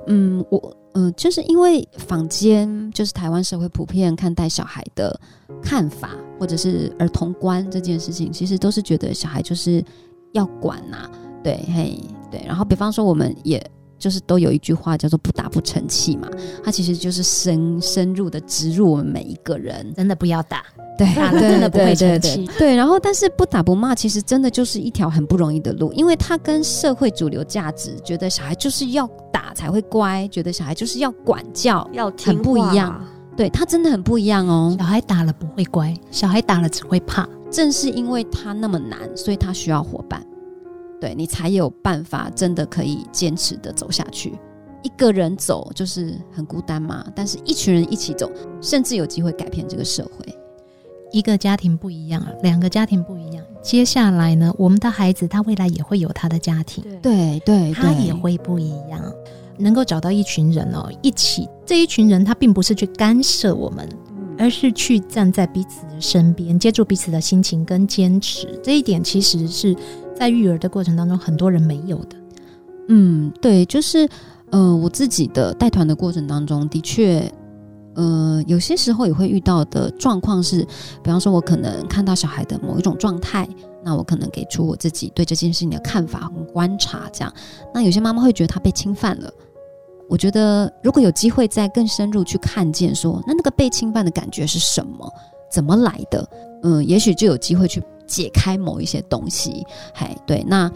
[0.08, 5.16] 嗯，我，嗯、呃，就是因为坊间就是台湾社会普遍看待小孩的
[5.62, 6.10] 看法，
[6.40, 9.84] 或者是儿童观这件事情，其实都是觉得小孩就是
[10.32, 11.08] 要管呐、
[11.44, 12.00] 对，嘿，
[12.32, 13.64] 对，然后比方说我们也。
[14.00, 16.28] 就是都有一句话叫做“不打不成器”嘛，
[16.64, 20.64] 它其实就是深深入的植入我们每一个人，真的不要打，
[20.98, 22.50] 对，打了真的不会成器。
[22.58, 33.06] 对，然后但是不打不骂，其实真的就是一条很不容易的路，因为它跟社会主流价值觉得小孩就是要打才会乖，觉得小孩就是要管教要很不一样。
[33.36, 37.28] 对，他真的很不一样哦，小孩打了不会乖，小孩打了只会怕。
[37.50, 40.22] 正是因为他那么难，所以他需要伙伴。
[41.00, 44.38] 对，你才有办法真的可以坚持的走下去。
[44.82, 48.30] 一个人走就是很孤单嘛，但是一群人一起走，
[48.62, 50.34] 甚至有机会改变这个社会。
[51.12, 53.44] 一个家庭不一样，两个家庭不一样。
[53.60, 59.02] 接下来呢，我们的孩子他未来也会有他的家庭，对对，他也会不一样。
[59.58, 63.86] 能够找到一群人哦，一起，这一群人他并不是去干涉我们，
[64.38, 68.58] 而是去站在彼此的身边，接住彼此的心情跟坚持。
[68.62, 69.76] 这一点其实是。
[70.20, 72.16] 在育儿的过程当中，很多人没有的。
[72.88, 74.06] 嗯，对，就是
[74.50, 77.32] 呃，我自己的带团的过程当中，的确，
[77.94, 80.62] 呃，有些时候也会遇到的状况是，
[81.02, 83.48] 比方说，我可能看到小孩的某一种状态，
[83.82, 87.32] 那我可能给出我自己对这件事情的看法和观察，这样。
[87.72, 89.32] 那有些妈妈会觉得她被侵犯了。
[90.06, 95.10] 我觉得，如果有机会再更深入去看见说，那那个被侵犯的感觉是什么，
[95.50, 96.28] 怎么来的？
[96.62, 97.82] 嗯、也许就有机会去。
[98.10, 100.70] 解开某一些东西，嘿，对，那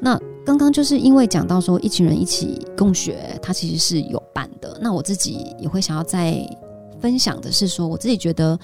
[0.00, 4.78] 那刚刚就是因为讲到说一群人一起共学，它其实是有伴的。
[4.80, 6.40] 那我自己也会想要再
[7.00, 8.56] 分享的是说，我自己觉得，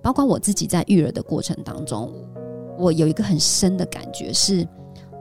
[0.00, 2.10] 包括我自己在育儿的过程当中，
[2.78, 4.66] 我有一个很深的感觉是，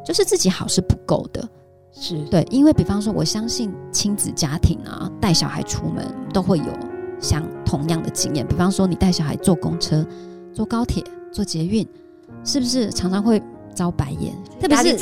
[0.06, 1.46] 就是自己好是不够的，
[1.92, 6.74] 是对，因为比方说，我相信亲子家庭啊，带小孩出门都会有
[7.20, 8.48] 像同样的经验。
[8.48, 10.08] 比方说，你带小孩坐公车、
[10.54, 11.86] 坐高铁、坐捷运。
[12.50, 13.42] 是不是常常会
[13.76, 14.34] 遭白眼？
[14.60, 14.98] 特别是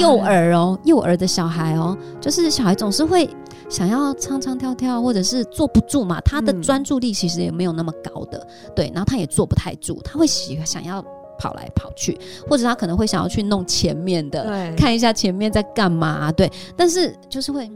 [0.00, 3.28] 幼儿哦，幼儿的小孩哦，就是小孩总是会
[3.68, 6.20] 想要唱唱跳跳，或者是坐不住嘛。
[6.20, 11.04] 他的专注力其实也没有那么高的，嗯、对，然后他也坐不太住，他会喜想要
[11.38, 12.16] 跑来跑去，
[12.48, 16.50] 或者他可能会想要去弄前面的，对，看一下前面在干嘛，对。
[16.76, 17.70] 但是就是会，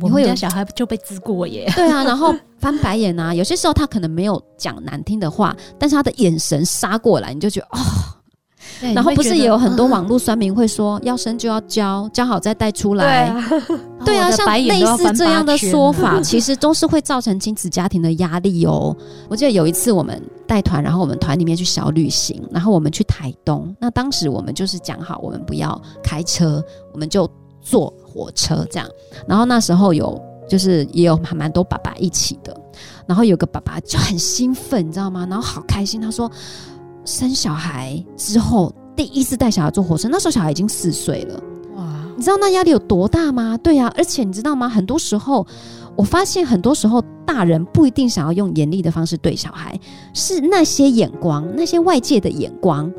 [0.00, 2.34] 我们家小孩就被滋过耶，对啊，然后。
[2.64, 3.34] 翻白眼啊！
[3.34, 7.78] 有些时候他可能没有讲难听的话，但是他的眼神杀过来，你就觉得哦。
[8.94, 13.30] 然后不是也有很多 网络酸民会说，要生就要教，教好再带出来。
[14.02, 18.96] 对啊， 像类似这样的说法，其实都是会造成亲子家庭的压力哦。
[19.28, 23.76] 我记得有一次我们带团，然后我们团里面去小旅行，然后我们去台东。
[23.78, 28.88] 那当时我们就是讲好，我们不要开车，我们就坐火车这样。
[29.26, 30.22] 然后那时候有。
[30.46, 32.54] 就是也有蛮蛮多爸爸一起的，
[33.06, 35.26] 然后有个爸爸就很兴奋，你知道吗？
[35.30, 36.30] 然后好开心，他说
[37.06, 41.42] 生小孩之后第一次带小孩坐火车，那时候小孩已经四岁了，
[41.76, 41.82] 哇！
[42.14, 43.56] 你知道那压力有多大吗？
[43.62, 44.68] 对呀、啊，而且你知道吗？
[44.68, 45.46] 很多时候
[45.96, 49.80] 我发现，很多时候大人不一定想要用严厉的方式对小孩，
[50.12, 52.92] 是那些眼光，那些外界的眼光，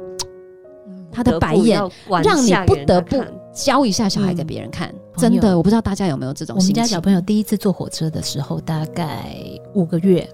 [1.12, 1.80] 他的白眼
[2.24, 3.24] 让你不得不。
[3.54, 6.56] 教一下小孩给别人看，嗯、真的，我不知道大家有没有这种。
[6.58, 9.36] 我们家小朋友第一次坐火车的时候，大概
[9.74, 10.28] 五个月，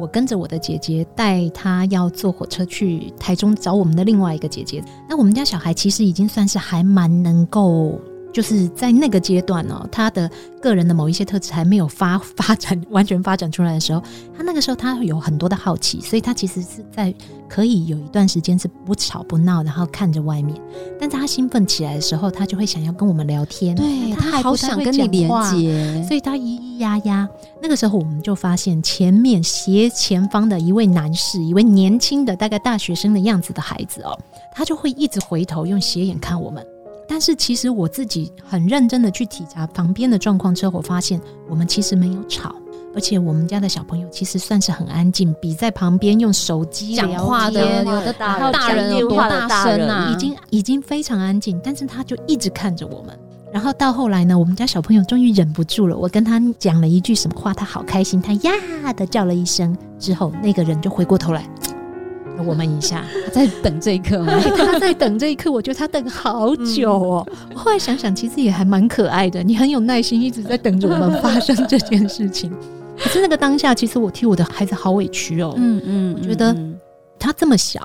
[0.00, 4.82] 我跟着我的姐姐带她要坐火车去台中找我们的另外一个姐姐。
[5.08, 8.00] 那我们家小孩其实已经算是还蛮能够。
[8.32, 10.30] 就是在那个阶段哦，他的
[10.60, 14.02] 个人的某一些特质还没有发 发展完全发展出来的时候，
[14.36, 17.14] 他那个时候他有很多的好奇，所以他其实是在
[17.48, 20.58] 可以有一段时间是不吵不闹，然后看着外面。
[20.98, 27.28] 但是他兴奋起来的时候，他就会想要跟我们聊天，对，他还好想跟你连接，所以他咿咿呀呀。
[27.60, 34.18] 那个时候我们就发现前面斜前方的一位男士，一位年轻的大概大学生的样子的孩子哦，
[34.52, 36.64] 他就会一直回头用斜眼看我们。
[37.08, 42.54] 但是其实我自己很认真的去体察旁边的状况之后，我发现我们其实没有吵，
[42.94, 51.60] 而且我们家的小朋友其实算是很安静，比在旁边用手机讲话的有的大大人有多大声啊，已经已经非常安静。
[51.62, 53.18] 但是他就一直看着我们，
[53.52, 61.46] 然后到后来呢，我们家小朋友终于忍不住了，我跟他讲了一句什么话，他好开心，他呀的叫了一声之后，那个人就回过头来。
[62.46, 64.32] 我们一下他在等这一刻吗？
[64.56, 67.26] 他在等这一刻，我觉得他等好久哦。
[67.54, 69.42] 我后来想想，其实也还蛮可爱的。
[69.42, 72.52] 你很有耐心，一直在等着我们发生这件事情。
[72.98, 75.54] 可是那个当下，其实我替我的孩子好委屈哦。
[75.56, 76.56] 嗯嗯，我觉得
[77.18, 77.80] 他这么小，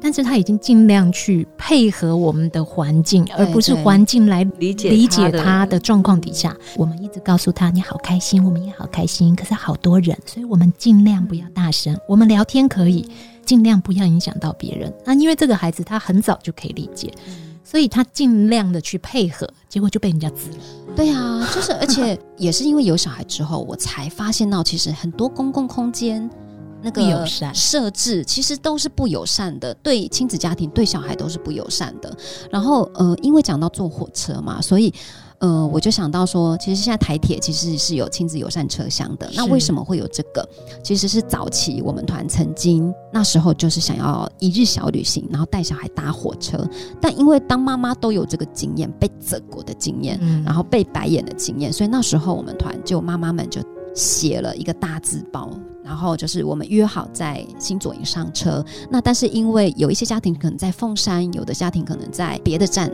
[0.00, 6.56] 但是他已经尽量去配合我们的环境，而不是环境来理解理解他的状况底下。
[6.76, 9.34] 我们一直告诉他你好开心，我们也好开心。
[9.34, 11.96] 可是好多人，所以我们尽量不要大声。
[12.06, 13.08] 我们聊天可以。
[13.44, 14.92] 尽量不要影响到别人。
[15.04, 17.12] 那因为这个孩子他很早就可以理解，
[17.64, 20.56] 所以他尽量的去配合，结果就被人家滋了。
[20.94, 26.28] 对啊， 就是而且也是因为有小孩之后，我才发现到其实很多公共空间
[26.82, 32.16] 那个设置其实都是不友善的，对亲子家庭对小孩都是不友善的。
[32.50, 34.92] 然后呃，因为讲到坐火车嘛，所以。
[35.42, 39.28] 呃，我就想到说，其实现在台铁其实是有亲子友善车厢的。
[39.34, 40.48] 那为什么会有这个？
[40.84, 46.64] 其实是早期我们团曾经那时候就是想要一日小旅行，然后带小孩搭火车。
[47.00, 53.60] 但因为当妈妈都有这个经验，被责过的经验，嗯、然后被白眼的经验，所以那时候我们团就妈妈们就
[53.96, 55.50] 写了一个大字报，
[55.82, 58.64] 然后就是我们约好在新左营上车。
[58.88, 62.88] 那但是因为有一些家庭可能在凤山，有的家庭可能在别的站。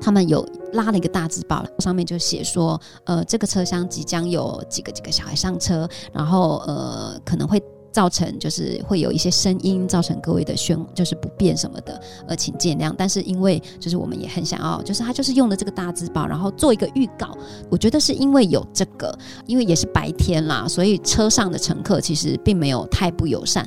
[0.00, 12.94] 他们有拉了一个大字报，上面就写说，呃，这个车厢即将有几个几个小孩上车，然后呃，可能会造成就是会有一些声音，造成各位的喧就是不便什么的，呃，请见谅。
[12.96, 17.36] 但是因为就是我们也很想要，就是他就是用的这个大字报，然后做一个预告。
[17.70, 23.66] 我觉得是因为有这个，因为也是白天啦，所以车上的乘客其实并没有太不友善。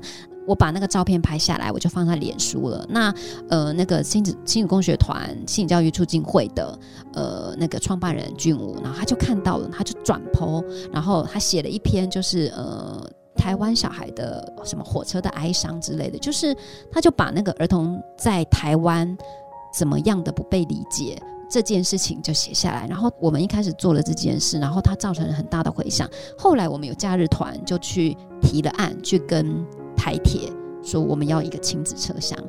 [0.50, 2.84] 我把那个照片拍下来，我就放在脸书了。
[2.90, 3.14] 那
[3.50, 6.80] 呃，那个亲子亲子共学团心理教育促进会的
[7.14, 13.00] 呃那个创办人俊武，然后他就看到了，他就转 po，然后他写了一篇，就是呃
[13.36, 16.56] 台湾小孩的什么火车的哀伤之类的，就是
[16.92, 19.16] 他就把那个儿童在台湾
[19.72, 21.16] 怎么样的不被理解
[21.48, 22.88] 这件事情就写下来。
[22.88, 26.10] 然后我们一开始做了这件事，然后他造成了很大的回响。
[26.36, 29.64] 后来我们有假日团就去提了案，去跟。
[30.00, 30.50] 台铁
[30.82, 32.40] 说我们要一个亲子车厢，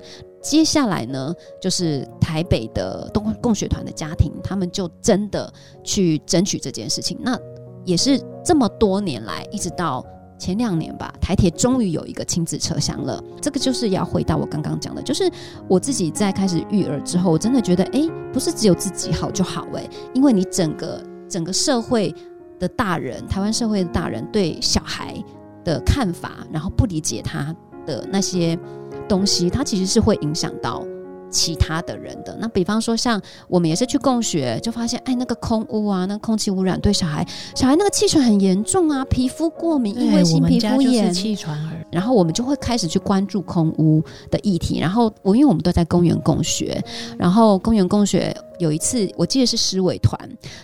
[0.41, 7.19] 接下来呢，就是台北的东共学团的家庭，他们就真的去争取这件事情。
[7.21, 7.37] 那
[7.85, 10.07] 也是这么多年来，一直到
[10.39, 13.21] 前两年吧，台铁终于有一个亲子车厢了。
[13.43, 15.29] 这个就是要回到我刚刚讲的，就是
[15.69, 22.15] 我自己在开始育儿之后，我真的觉得，哎，不是只有自己好就好，哎，因为你整个整个社会
[22.61, 25.21] 的大人，台湾社会的大人对小孩。
[25.65, 27.55] 的看法，然后不理解他
[27.87, 28.59] 的那些
[29.09, 30.85] 东西，他其实是会影响到
[31.31, 32.37] 其他的人的。
[32.41, 41.59] 那比方说，像我们也是去供学，就发现，哎，那个空污啊，那空气污染对小孩，小孩那个气喘很严重啊，皮肤过敏，异位性皮肤炎，气喘。
[41.91, 44.79] 然后我们就会开始去关注空污的议题。
[44.79, 46.83] 然后我因为我们都在公园供学，
[47.19, 50.19] 然后公园供学有一次，我记得是狮尾团，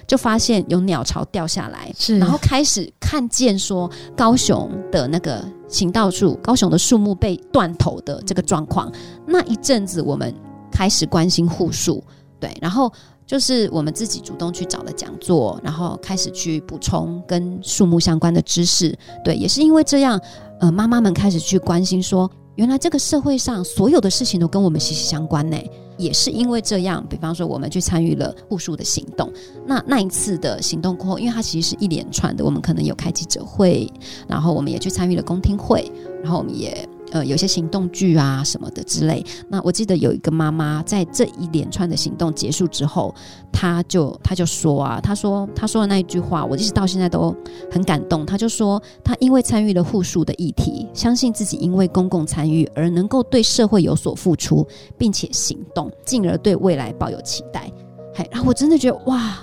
[0.06, 8.92] 就发现有鸟巢掉下来，是，然后开始看见说高雄的那个行道树，高雄的树木被断头的这个状况。
[9.26, 10.32] 那一阵子我们
[10.76, 12.04] 开始关心护树，
[12.38, 12.92] 对，然后。
[13.26, 18.96] 就是我们自己主动去找了讲座，然后开始去补充跟树木相关的知识。
[19.24, 20.16] 对，也是因为这样，
[20.60, 25.58] 呃，妈妈们开始去关心说，原来这个社会上所有的事情都跟我们息息相关呢。
[25.98, 29.28] 也是因为这样，比方说我们去参与了护树的行动。
[29.66, 33.92] 那那一次的行动过后，因为它其实是一连串的，我们可能有开记者会，
[34.28, 35.90] 然后我们也去参与了公听会，
[36.22, 39.24] 然后我们也呃有些行动剧啊什么的之类。
[39.48, 43.14] 那我记得有一个妈妈在这一连串的行动结束之后，
[43.52, 47.34] 她就她就说啊，她说她说的那一句话，我一直到现在都
[47.70, 48.26] 很感动。
[48.26, 54.66] 她就说，她因为参与了护树的议题，相信自己因为公共参与而能够对社会有所付出，
[54.98, 57.70] 并且行动，进而对未来抱有期待。
[58.14, 59.38] 嘿，然后我真的觉得哇，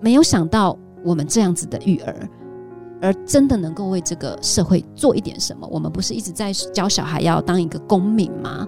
[0.00, 2.28] 没有想到我们这样子的育儿。
[3.00, 5.66] 而真的能够为这个社会做一点什么？
[5.70, 8.66] 我们不是一直在教小孩要当一个公民吗？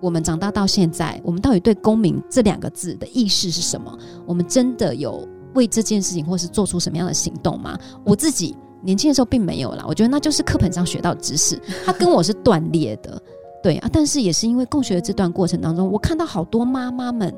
[0.00, 3.96] 我们长大到现在，我们到底对“公民”这两个字的意识是什么？
[4.26, 7.78] 我们真的有为这件事情，或是做出什么样的行动吗？
[8.04, 13.18] 我自己年轻的时候并没有啦，我觉得那就是课本上学到知识，它跟我是断裂的，
[13.62, 13.88] 对啊。
[13.90, 17.34] 但是也是因为共学的这段过程当中，我看到好多妈妈们，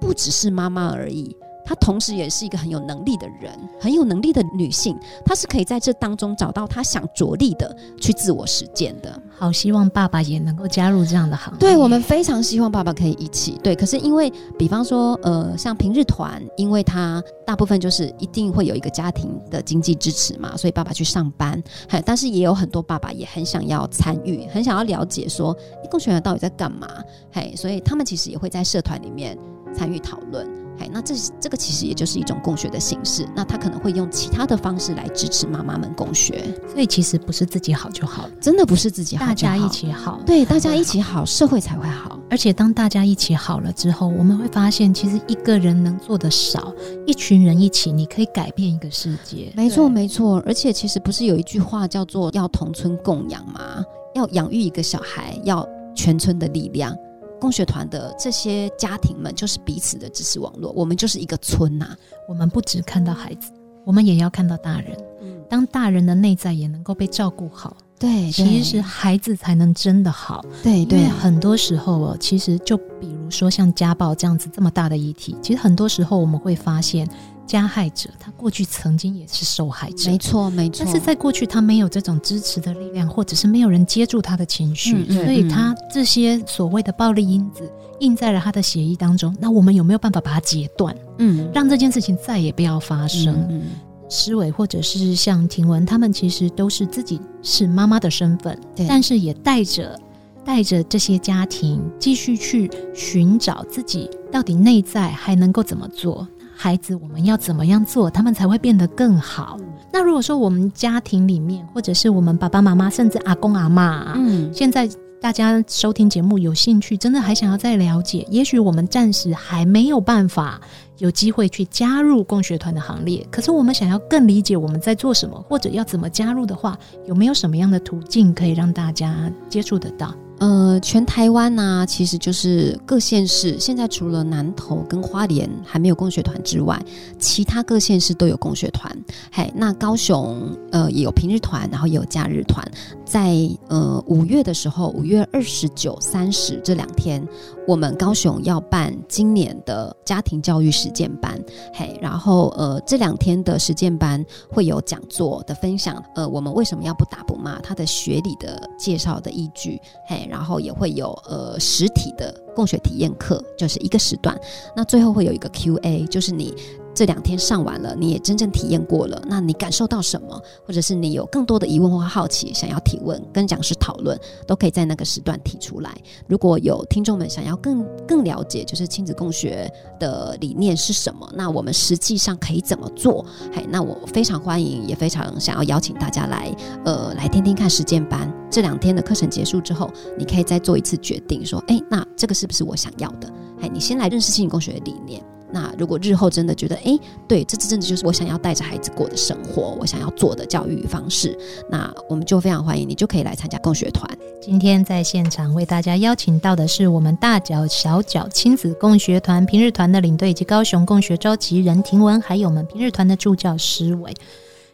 [0.00, 1.36] 不只是妈妈而已。
[1.66, 9.20] 她同时也是一个很有能力的人，很有能力的女性，她是可以在这当中找到她想着力的去自我实践的。
[9.36, 11.58] 好，希望爸爸也能够加入这样的行列。
[11.58, 13.58] 对，我们非常希望爸爸可以一起。
[13.62, 21.62] 对，可是因为，比方说，呃，像平日团，因为他大部分就是一定会有一个家庭的经济支持嘛，所以爸爸去上班。
[21.88, 25.54] 嘿，但是也有很多爸爸也很想要参与，很想要了解说，
[25.90, 26.88] 共学团到底在干嘛？
[27.32, 29.36] 嘿，所以他们其实也会在社团里面
[29.74, 30.65] 参与讨论。
[30.78, 33.26] 哎，那这这个其实也就是一种供学的形式。
[33.34, 36.54] 那他可能会用其他的方式来支持妈妈们供学。
[36.72, 40.20] 所以其实不是自己好就好了，真的不是自己好，大家一起好。
[40.26, 42.18] 对，大家一起好，社会才会好。
[42.28, 46.72] 而且当大家一起好了之后，我们会发现，其实一个人能做的少，
[47.06, 49.52] 一群人一起，你可以改变一个世界。
[49.56, 50.42] 没错，没错。
[50.44, 53.84] 而且其实不是有一句话叫做“要同村共养”吗？
[54.14, 56.96] 要养育一个小孩，要全村的力量。
[57.40, 61.96] 共学团的这些家庭们就是彼此的支持网络，我们就是一个村呐、啊。
[62.28, 63.50] 我们不只看到孩子，
[63.84, 64.96] 我们也要看到大人。
[65.22, 70.44] 嗯，当大人的内在也能够被照顾好，对，其实孩子才能真的好。
[70.62, 77.08] 对对，因为很多时候哦，其实就比如说像家暴这样子这么大的议题，其实很多时候我们会发现。
[77.46, 80.84] 加害者，他过去曾经也是受害者，没错没错。
[80.84, 87.70] 但是在过去，他没有这种支持的力量，或者是没有人接住他的情绪，嗯、所以他这些所谓的暴力因子
[88.00, 89.34] 印在了他的协议当中。
[89.40, 90.94] 那我们有没有办法把它截断？
[91.18, 93.34] 嗯，让这件事情再也不要发生？
[93.48, 93.62] 嗯，
[94.08, 99.98] 施伟或者是像婷文，他们其实都是自己是妈妈的身份，对，但是也带着
[100.44, 106.26] 带着这些家庭继续去寻找自己到底内在还能够怎么做。
[106.58, 109.58] 孩子，我们要怎么样做，他们才会变得更好？
[109.92, 114.88] 那如果说我们家庭里面，或者是我们爸爸妈妈，甚至阿公阿妈，嗯，现在
[115.20, 120.58] 大家收听节目有兴趣，真的还想要再了解，也许我们暂时还没有办法
[120.98, 123.26] 有机会去加入共学团的行列。
[123.30, 130.14] 可是我们想要更理解我们在做什么，或者要怎么加入的话，有没有什么样的途径可以让大家接触得到？
[130.38, 133.58] 呃，全台湾呢、其实就是各县市。
[133.58, 136.78] 现在除了南投跟花莲还没有供学团之外，
[137.18, 138.94] 其他各县市都有供学团。
[139.32, 142.62] 嘿，那高雄呃也有平日团，然后也有假日团。
[143.06, 143.34] 在
[143.68, 147.26] 呃五月的时候，五月二十九、三十这两天，
[147.66, 151.42] 我们高雄要办今年的家庭教育实践班。
[151.72, 156.02] 嘿，然后呃这两天的实践班会有讲座的分享。
[156.14, 157.58] 呃，我们为什么要不打不骂？
[157.60, 159.80] 他的学理的介绍的依据。
[160.06, 160.24] 嘿。
[160.28, 164.38] 然后也会有呃实体的共学体验课，就是一个时段。
[164.74, 166.54] 那最后会有一个 Q&A，就是你。
[166.96, 170.40] 这两天上完了，你也真正体验过了，那你感受到什么？
[170.66, 175.94] 或者是你有更多的疑问或好奇，想要提问跟讲师讨论，都可以在那个时段提出来。
[176.26, 179.70] 如果有听众们想要更更了解，就是亲子共学
[180.00, 183.22] 的理念是什么，那我们实际上可以怎么做？
[183.54, 186.50] 嘿，那我非常欢迎，也非常想要邀请大家来，
[186.86, 188.32] 呃，来听听看实践班。
[188.50, 193.30] 这两天的课程结束之后，你可以再做一次决定，说，哎，那这个是不是我想要的？
[193.60, 195.22] 嘿，你先来认识亲子共学的理念。
[195.52, 201.38] 那如果日后真的觉得，哎，对，这真的就是我想要带着孩子过的生活，我想要做的教育方式，
[201.70, 204.10] 那我们就非常欢迎你，就可以来参加共学团。
[204.40, 214.12] 今天在现场为大家邀请到的是我们大脚小脚亲子共学团平日团的领队以及高雄共学召集人婷文，还有我们平日团的助教思伟。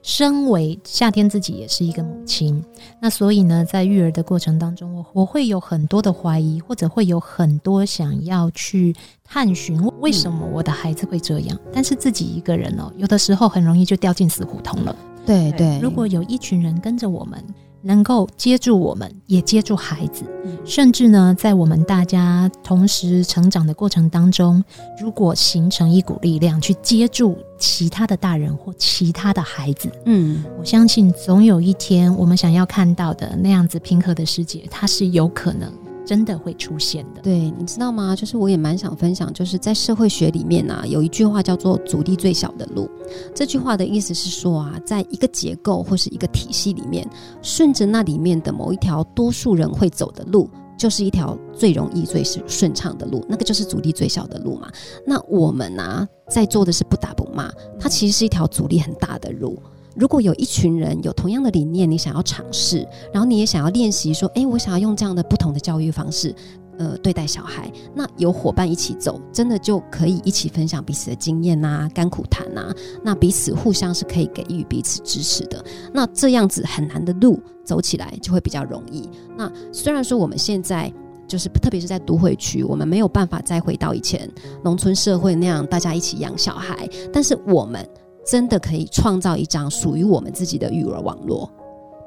[0.03, 2.63] 身为夏天自己也是一个母亲，
[3.01, 8.95] 那所以呢，在育儿的过程当中，我我会有很多的怀疑，或者会有很多想要去
[9.25, 11.57] 探寻为什么我的孩子会这样。
[11.73, 14.95] 但是自己一个人哦，有的时候很容易就掉进死胡同了。
[15.25, 17.41] 对对，如果有一群人跟着我们，
[17.83, 24.63] 能够接住我们，也接住孩子，嗯、甚至呢，在我们大家同时成长的过程当中，
[25.01, 35.73] 如果形成一股力量去接住其他的大人或其他的孩子，嗯，我相信总有一天，我们想要看到的那样子平和的世界，它是有可能。
[36.05, 37.21] 真的会出现的。
[37.23, 38.15] 对，你知道吗？
[38.17, 42.89] 就是我也蛮想分享，就是在社会学里面啊，有一句话叫做“阻力最小的路”。
[43.35, 47.09] 这句话的意思是说啊，在一个结构或是一个体系里面，
[47.41, 54.71] 顺着那里面的某一条多数人会走的路，就是一条最容易、最是顺畅的路，那个就是阻力最小的路嘛。
[55.07, 59.61] 那我们啊，在做的是不打不骂，它其实是一条阻力很大的路。
[59.95, 66.35] 如果有一群人有同样的理念，你想要尝试，然后你也想要练习，说，诶，我想要用这样的不同的教育方式，
[66.79, 75.63] 呃，对待小孩，那有伙伴一起走，真的就可以一起分享彼此的经验呐、甘苦谈呐，那彼此互相是可以给予彼此支持的。
[75.93, 79.09] 那这样子很难的路走起来就会比较容易。
[79.37, 80.91] 那虽然说我们现在
[81.29, 84.29] 就是特别是在都会区，我们没有办法再回到以前
[84.65, 87.87] 农村社会那样大家一起养小孩，但是我们。
[88.25, 91.51] 真的可以创造一张属于我们自己的育儿网络。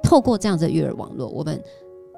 [0.01, 1.61] 透过这样子的育儿网络，我们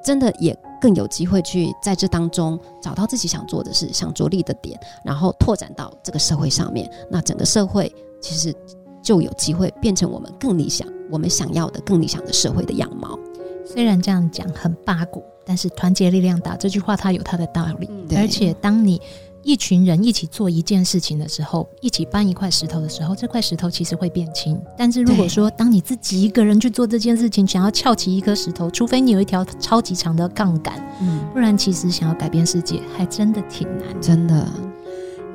[0.04, 6.90] 真的也更有机会去在这当中找到自己想做的事、想着力的点，然后拓展到这个社会上面。
[7.10, 8.54] 那整个社会其实
[9.02, 13.18] 就有机会变成我们更理想、我们想要的更理想的社会的样貌。
[13.66, 17.88] 虽然这样讲很八股，但是团结力量大这句话它有它的道理。
[17.90, 19.02] 嗯、而且当你。
[19.48, 24.62] 一群人一起做一件事情的时候，一起搬一块石头的时候，这块石头其实会变轻。
[24.78, 34.46] 但是如果说当你自己一个人去做这件事情，想要翘起一颗石头，除非你有一条超级长的杠杆，嗯，不然其实想要改变世界还真的挺难，真的。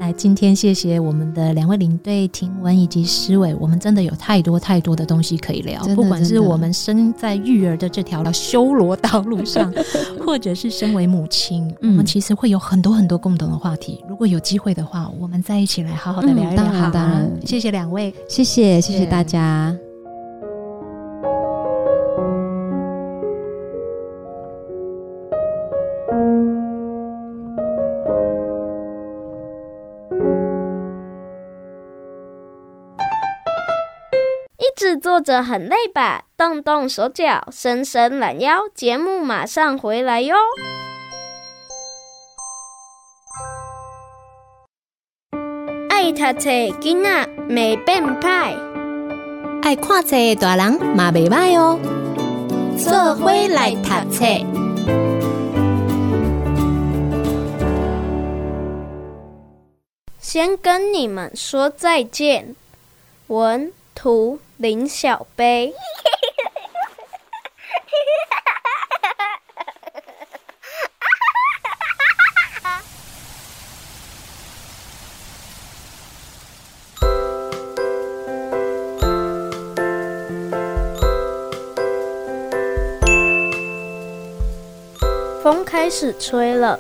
[0.03, 5.81] 来，今天谢谢我们的两位领队婷文以及诗伟，我们真的有太多太多的东西可以聊。
[5.95, 9.73] 不管是我们生在育儿的这条修罗道路上，
[10.27, 14.03] 或者是身为母亲，嗯，我们其实会有很多很多共同的话题。
[14.09, 16.65] 如果有机会的话，我们再一起来好好的聊一聊。
[16.65, 19.73] 好，当然，谢谢两位，谢谢，谢谢大家。
[35.01, 36.25] 坐着很累吧？
[36.37, 40.35] 动动手脚，伸伸懒腰，节目马上回来哟！
[45.89, 48.57] 爱读册囡仔没变歹，
[49.63, 51.79] 爱看册大人嘛袂歹哦。
[52.77, 54.25] 做伙来读册，
[60.19, 62.57] 先跟你们说再见，
[63.29, 64.41] 文图。
[64.63, 65.75] 林小杯，
[85.43, 86.79] 风开始吹了，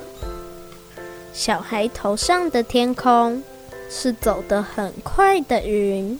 [1.32, 3.42] 小孩头上的天空
[3.90, 6.16] 是走得很快的云。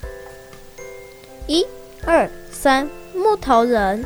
[1.45, 1.65] 一
[2.05, 4.05] 二三，木头人。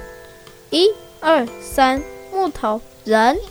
[0.71, 2.01] 一二三，
[2.33, 3.37] 木头人。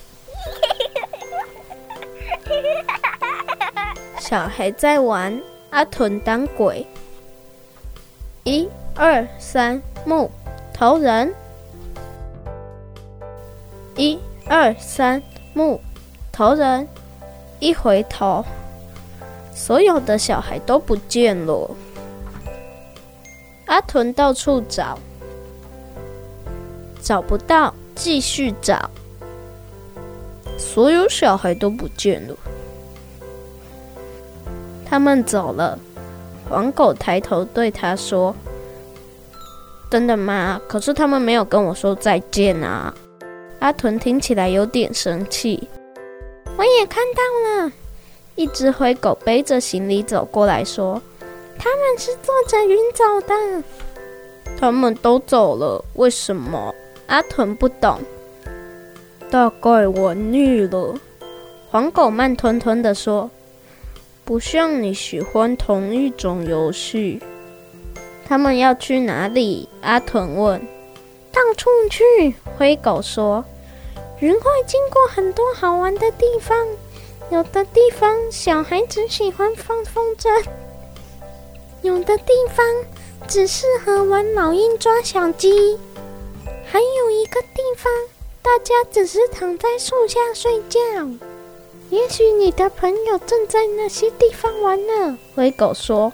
[4.18, 6.84] 小孩在玩阿豚当鬼。
[8.42, 10.30] 一二三，木
[10.74, 11.32] 头人。
[13.94, 14.18] 一
[14.48, 15.22] 二三，
[15.54, 15.80] 木
[16.32, 16.88] 头人。
[17.60, 18.44] 一回头，
[19.54, 21.70] 所有的小孩都不见了。
[23.66, 24.98] 阿豚到处找，
[27.02, 28.90] 找不到，继续找，
[30.56, 32.34] 所有小孩都不见了。
[34.88, 35.78] 他们走了，
[36.48, 38.34] 黄狗抬头对他说
[39.90, 40.60] ：“真的吗？
[40.68, 42.94] 可是他们没有跟我说再见啊！”
[43.58, 45.68] 阿豚听起来有点生气。
[46.56, 47.72] 我也看到了，
[48.36, 51.02] 一只灰狗背着行李走过来说。
[51.58, 53.62] 他们是坐着云走的，
[54.58, 56.74] 他们都走了，为什么？
[57.06, 58.00] 阿豚不懂，
[59.30, 60.94] 大概玩腻了。
[61.70, 63.30] 黄狗慢吞吞地说
[64.24, 67.20] ：“不像你喜欢同一种游戏。”
[68.26, 69.68] 他们要去哪里？
[69.82, 70.60] 阿豚问。
[71.30, 72.34] 到处去。
[72.56, 73.44] 灰狗说
[74.20, 76.66] ：“云会经过很多好玩的地方，
[77.30, 80.28] 有的地方小孩子喜欢放风筝。”
[81.86, 82.66] 有的地方
[83.28, 85.78] 只适合玩老鹰抓小鸡，
[86.64, 87.92] 还有一个个地方，
[88.42, 90.80] 大家只是躺在树下睡觉。
[91.90, 95.18] 也许你的朋友正在那些地方玩呢。
[95.34, 96.12] 灰狗说：“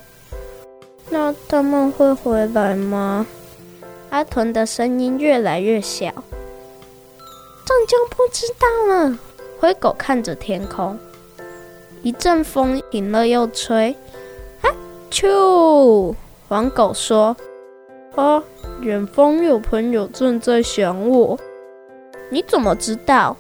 [1.09, 3.25] 那他们会回来吗？”
[4.11, 6.13] 阿豚的声音越来越小。
[7.65, 9.19] 这就不知道了。
[9.61, 10.99] 灰狗看着天空，
[12.03, 13.97] 一阵风停了又吹。
[15.13, 16.15] 啊，啾！
[16.49, 17.37] 黄狗说
[18.17, 18.43] ：“啊，
[18.81, 21.39] 远方有朋友正在想我。
[22.31, 23.37] 你怎么知道？”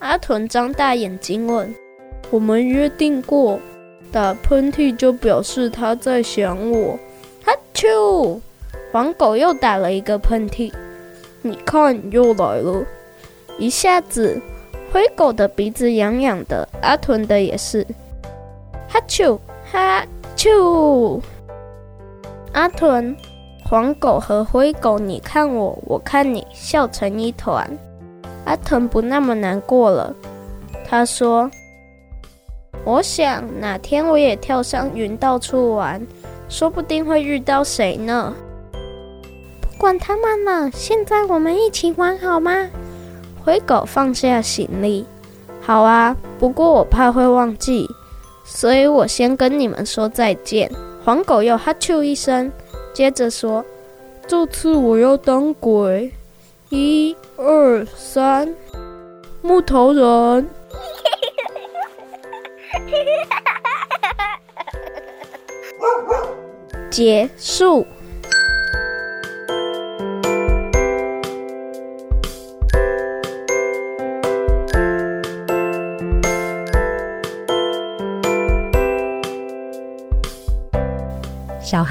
[0.00, 1.72] 阿豚张大眼睛问
[2.30, 3.60] ：“我们约定过，
[4.10, 6.98] 打喷嚏就表示他在想我。”
[7.46, 8.40] 哈啾！
[8.90, 10.72] 黄狗又打了一个喷嚏。
[11.40, 12.84] 你看，又来了。
[13.58, 14.40] 一下子，
[14.92, 17.86] 灰狗的鼻子痒痒的，阿豚的也是。
[18.88, 19.38] 哈啾，
[19.70, 20.04] 哈
[20.36, 21.20] 啾。
[22.52, 23.16] 阿豚、
[23.64, 27.66] 黄狗和灰狗，你看我，我看你，笑成一团。
[28.44, 30.14] 阿豚不那么难过了，
[30.84, 31.50] 他说
[32.84, 36.04] ：“我想哪天我也跳上云到处玩，
[36.48, 38.34] 说不定会遇到谁呢。”
[39.62, 42.68] 不管他们了，现在我们一起玩好吗？
[43.44, 45.06] 灰狗放下行李，
[45.60, 47.88] 好啊，不过我怕会忘记，
[48.44, 50.70] 所以我先跟你们说再见。
[51.04, 52.52] 黄狗又哈啾一声，
[52.92, 53.64] 接着说
[54.26, 56.12] ：“这次我要当鬼，
[56.68, 58.54] 一、二、三，
[59.40, 60.48] 木头人。
[66.90, 67.86] ”结束。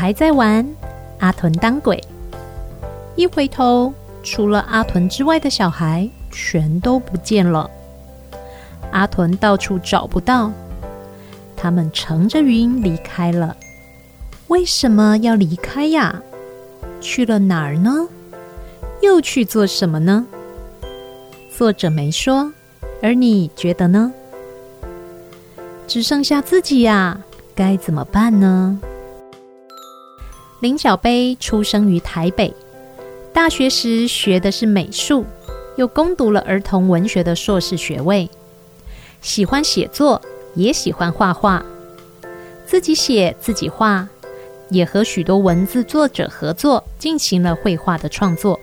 [0.01, 0.67] 孩在玩，
[1.19, 2.03] 阿豚当鬼。
[3.15, 3.93] 一回头，
[4.23, 7.69] 除了阿豚之外的小孩全都不见了。
[8.91, 10.51] 阿豚到处找不到，
[11.55, 13.55] 他们乘着云离开了。
[14.47, 16.19] 为什么要离开呀？
[16.99, 18.09] 去了哪儿呢？
[19.03, 20.25] 又去做什么呢？
[21.55, 22.51] 作者没说，
[23.03, 24.11] 而你觉得呢？
[25.85, 27.21] 只剩下自己呀，
[27.53, 28.79] 该怎么办呢？
[30.61, 32.53] 林小杯出生于台北，
[33.33, 35.25] 大学时学的是美术，
[35.75, 38.29] 又攻读了儿童文学的硕士学位。
[39.21, 40.21] 喜欢写作，
[40.53, 41.65] 也喜欢画画，
[42.67, 44.07] 自己写自己画，
[44.69, 48.59] 也和许多文字作者合作进行了绘画的创作，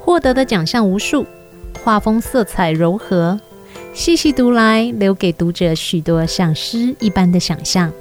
[0.00, 1.24] 获得的奖项无数。
[1.84, 3.38] 画风色彩柔和，
[3.94, 7.92] 细细读来，留给读者许多像诗一般的想象。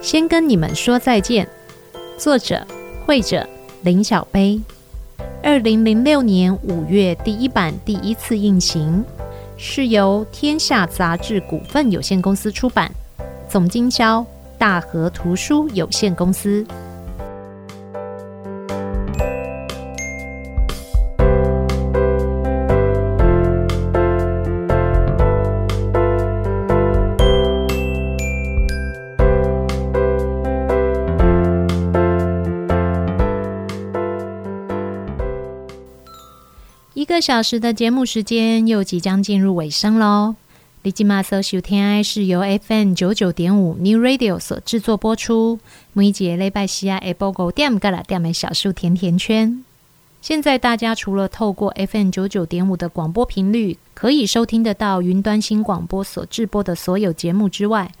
[0.00, 1.46] 先跟你们说再见。
[2.18, 2.64] 作者、
[3.04, 3.46] 会者
[3.82, 4.60] 林小杯，
[5.42, 9.04] 二零零六年五月第一版第一次印行，
[9.56, 12.90] 是由天下杂志股份有限公司出版，
[13.48, 14.24] 总经销
[14.56, 16.64] 大河图书有限公司。
[37.22, 40.34] 小时的节目时间又即将进入尾声喽。
[40.82, 45.60] Li Jima Social Ti 是由 FM 九九点五 New Radio 所制作播出。
[45.92, 49.62] 每一节礼拜四啊，下晡五点到六点的小树甜甜圈。
[50.20, 57.92] 现在大家除了透过 FM 九九点五的广播频率可以收听得到云端新广播所制播的所有节目之外，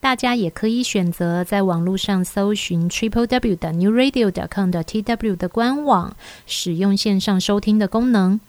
[0.00, 6.16] 大家也可以选择在网络上搜寻 triple w 的 new radio 点 com 的 tw 的官网，
[6.48, 8.40] 使用线上收听的功能，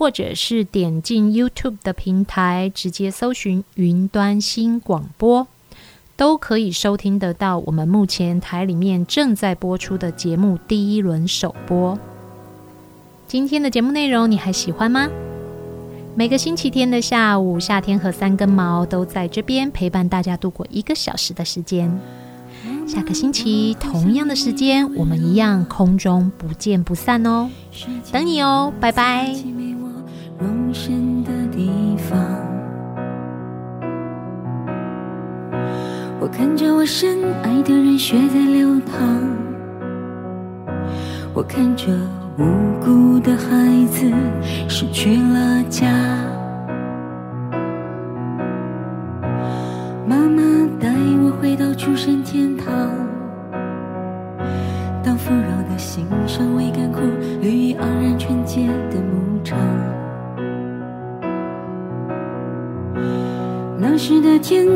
[0.00, 5.46] 或者是点进 YouTube 的平台，直接搜寻云端新广播，
[6.16, 11.98] 都可以收听得到我们目前台里面正在播出的节目第一轮首播。
[13.28, 15.06] 今天的节目内容你还喜欢吗？
[16.14, 22.00] 每个星期天的下午，夏天和三根毛都在这边陪伴大家度过一个小时的时间。
[22.88, 27.50] 下个星期同样的时间，我们一样空中不见不散哦，
[28.10, 29.36] 等你哦，拜拜。
[30.40, 32.18] 容身的地方
[36.18, 38.96] 我看着我深爱的人血在流淌，
[41.34, 41.86] 我看着。
[42.38, 42.44] 无
[42.82, 44.10] 辜的孩子
[44.66, 45.88] 失去了家，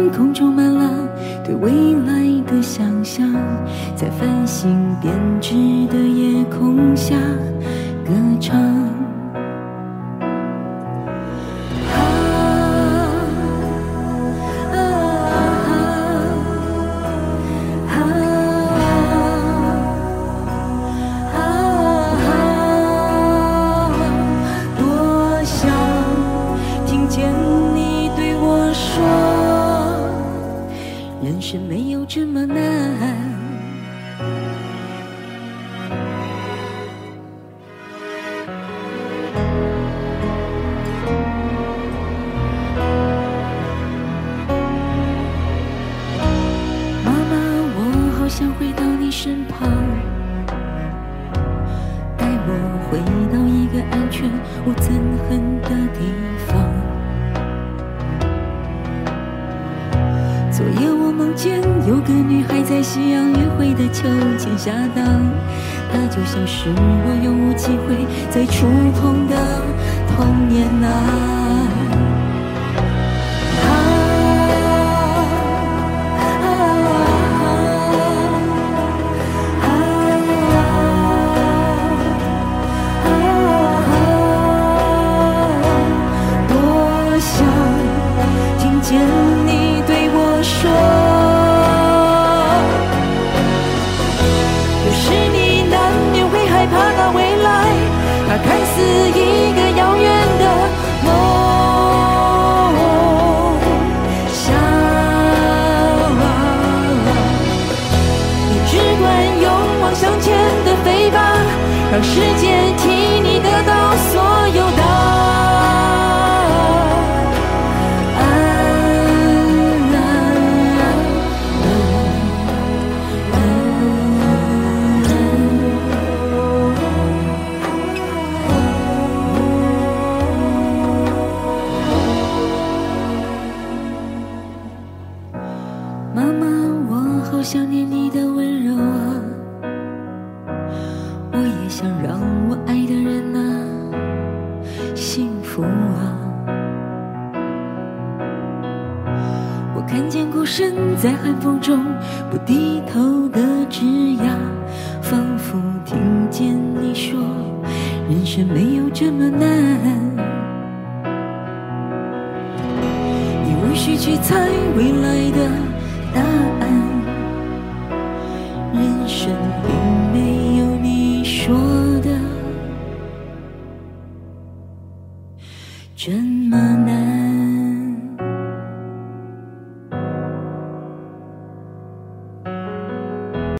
[0.04, 1.08] 天空充满了
[1.42, 3.26] 对未来的想象，
[3.96, 5.54] 在繁星编织
[5.86, 7.16] 的夜空下
[8.04, 8.83] 歌唱。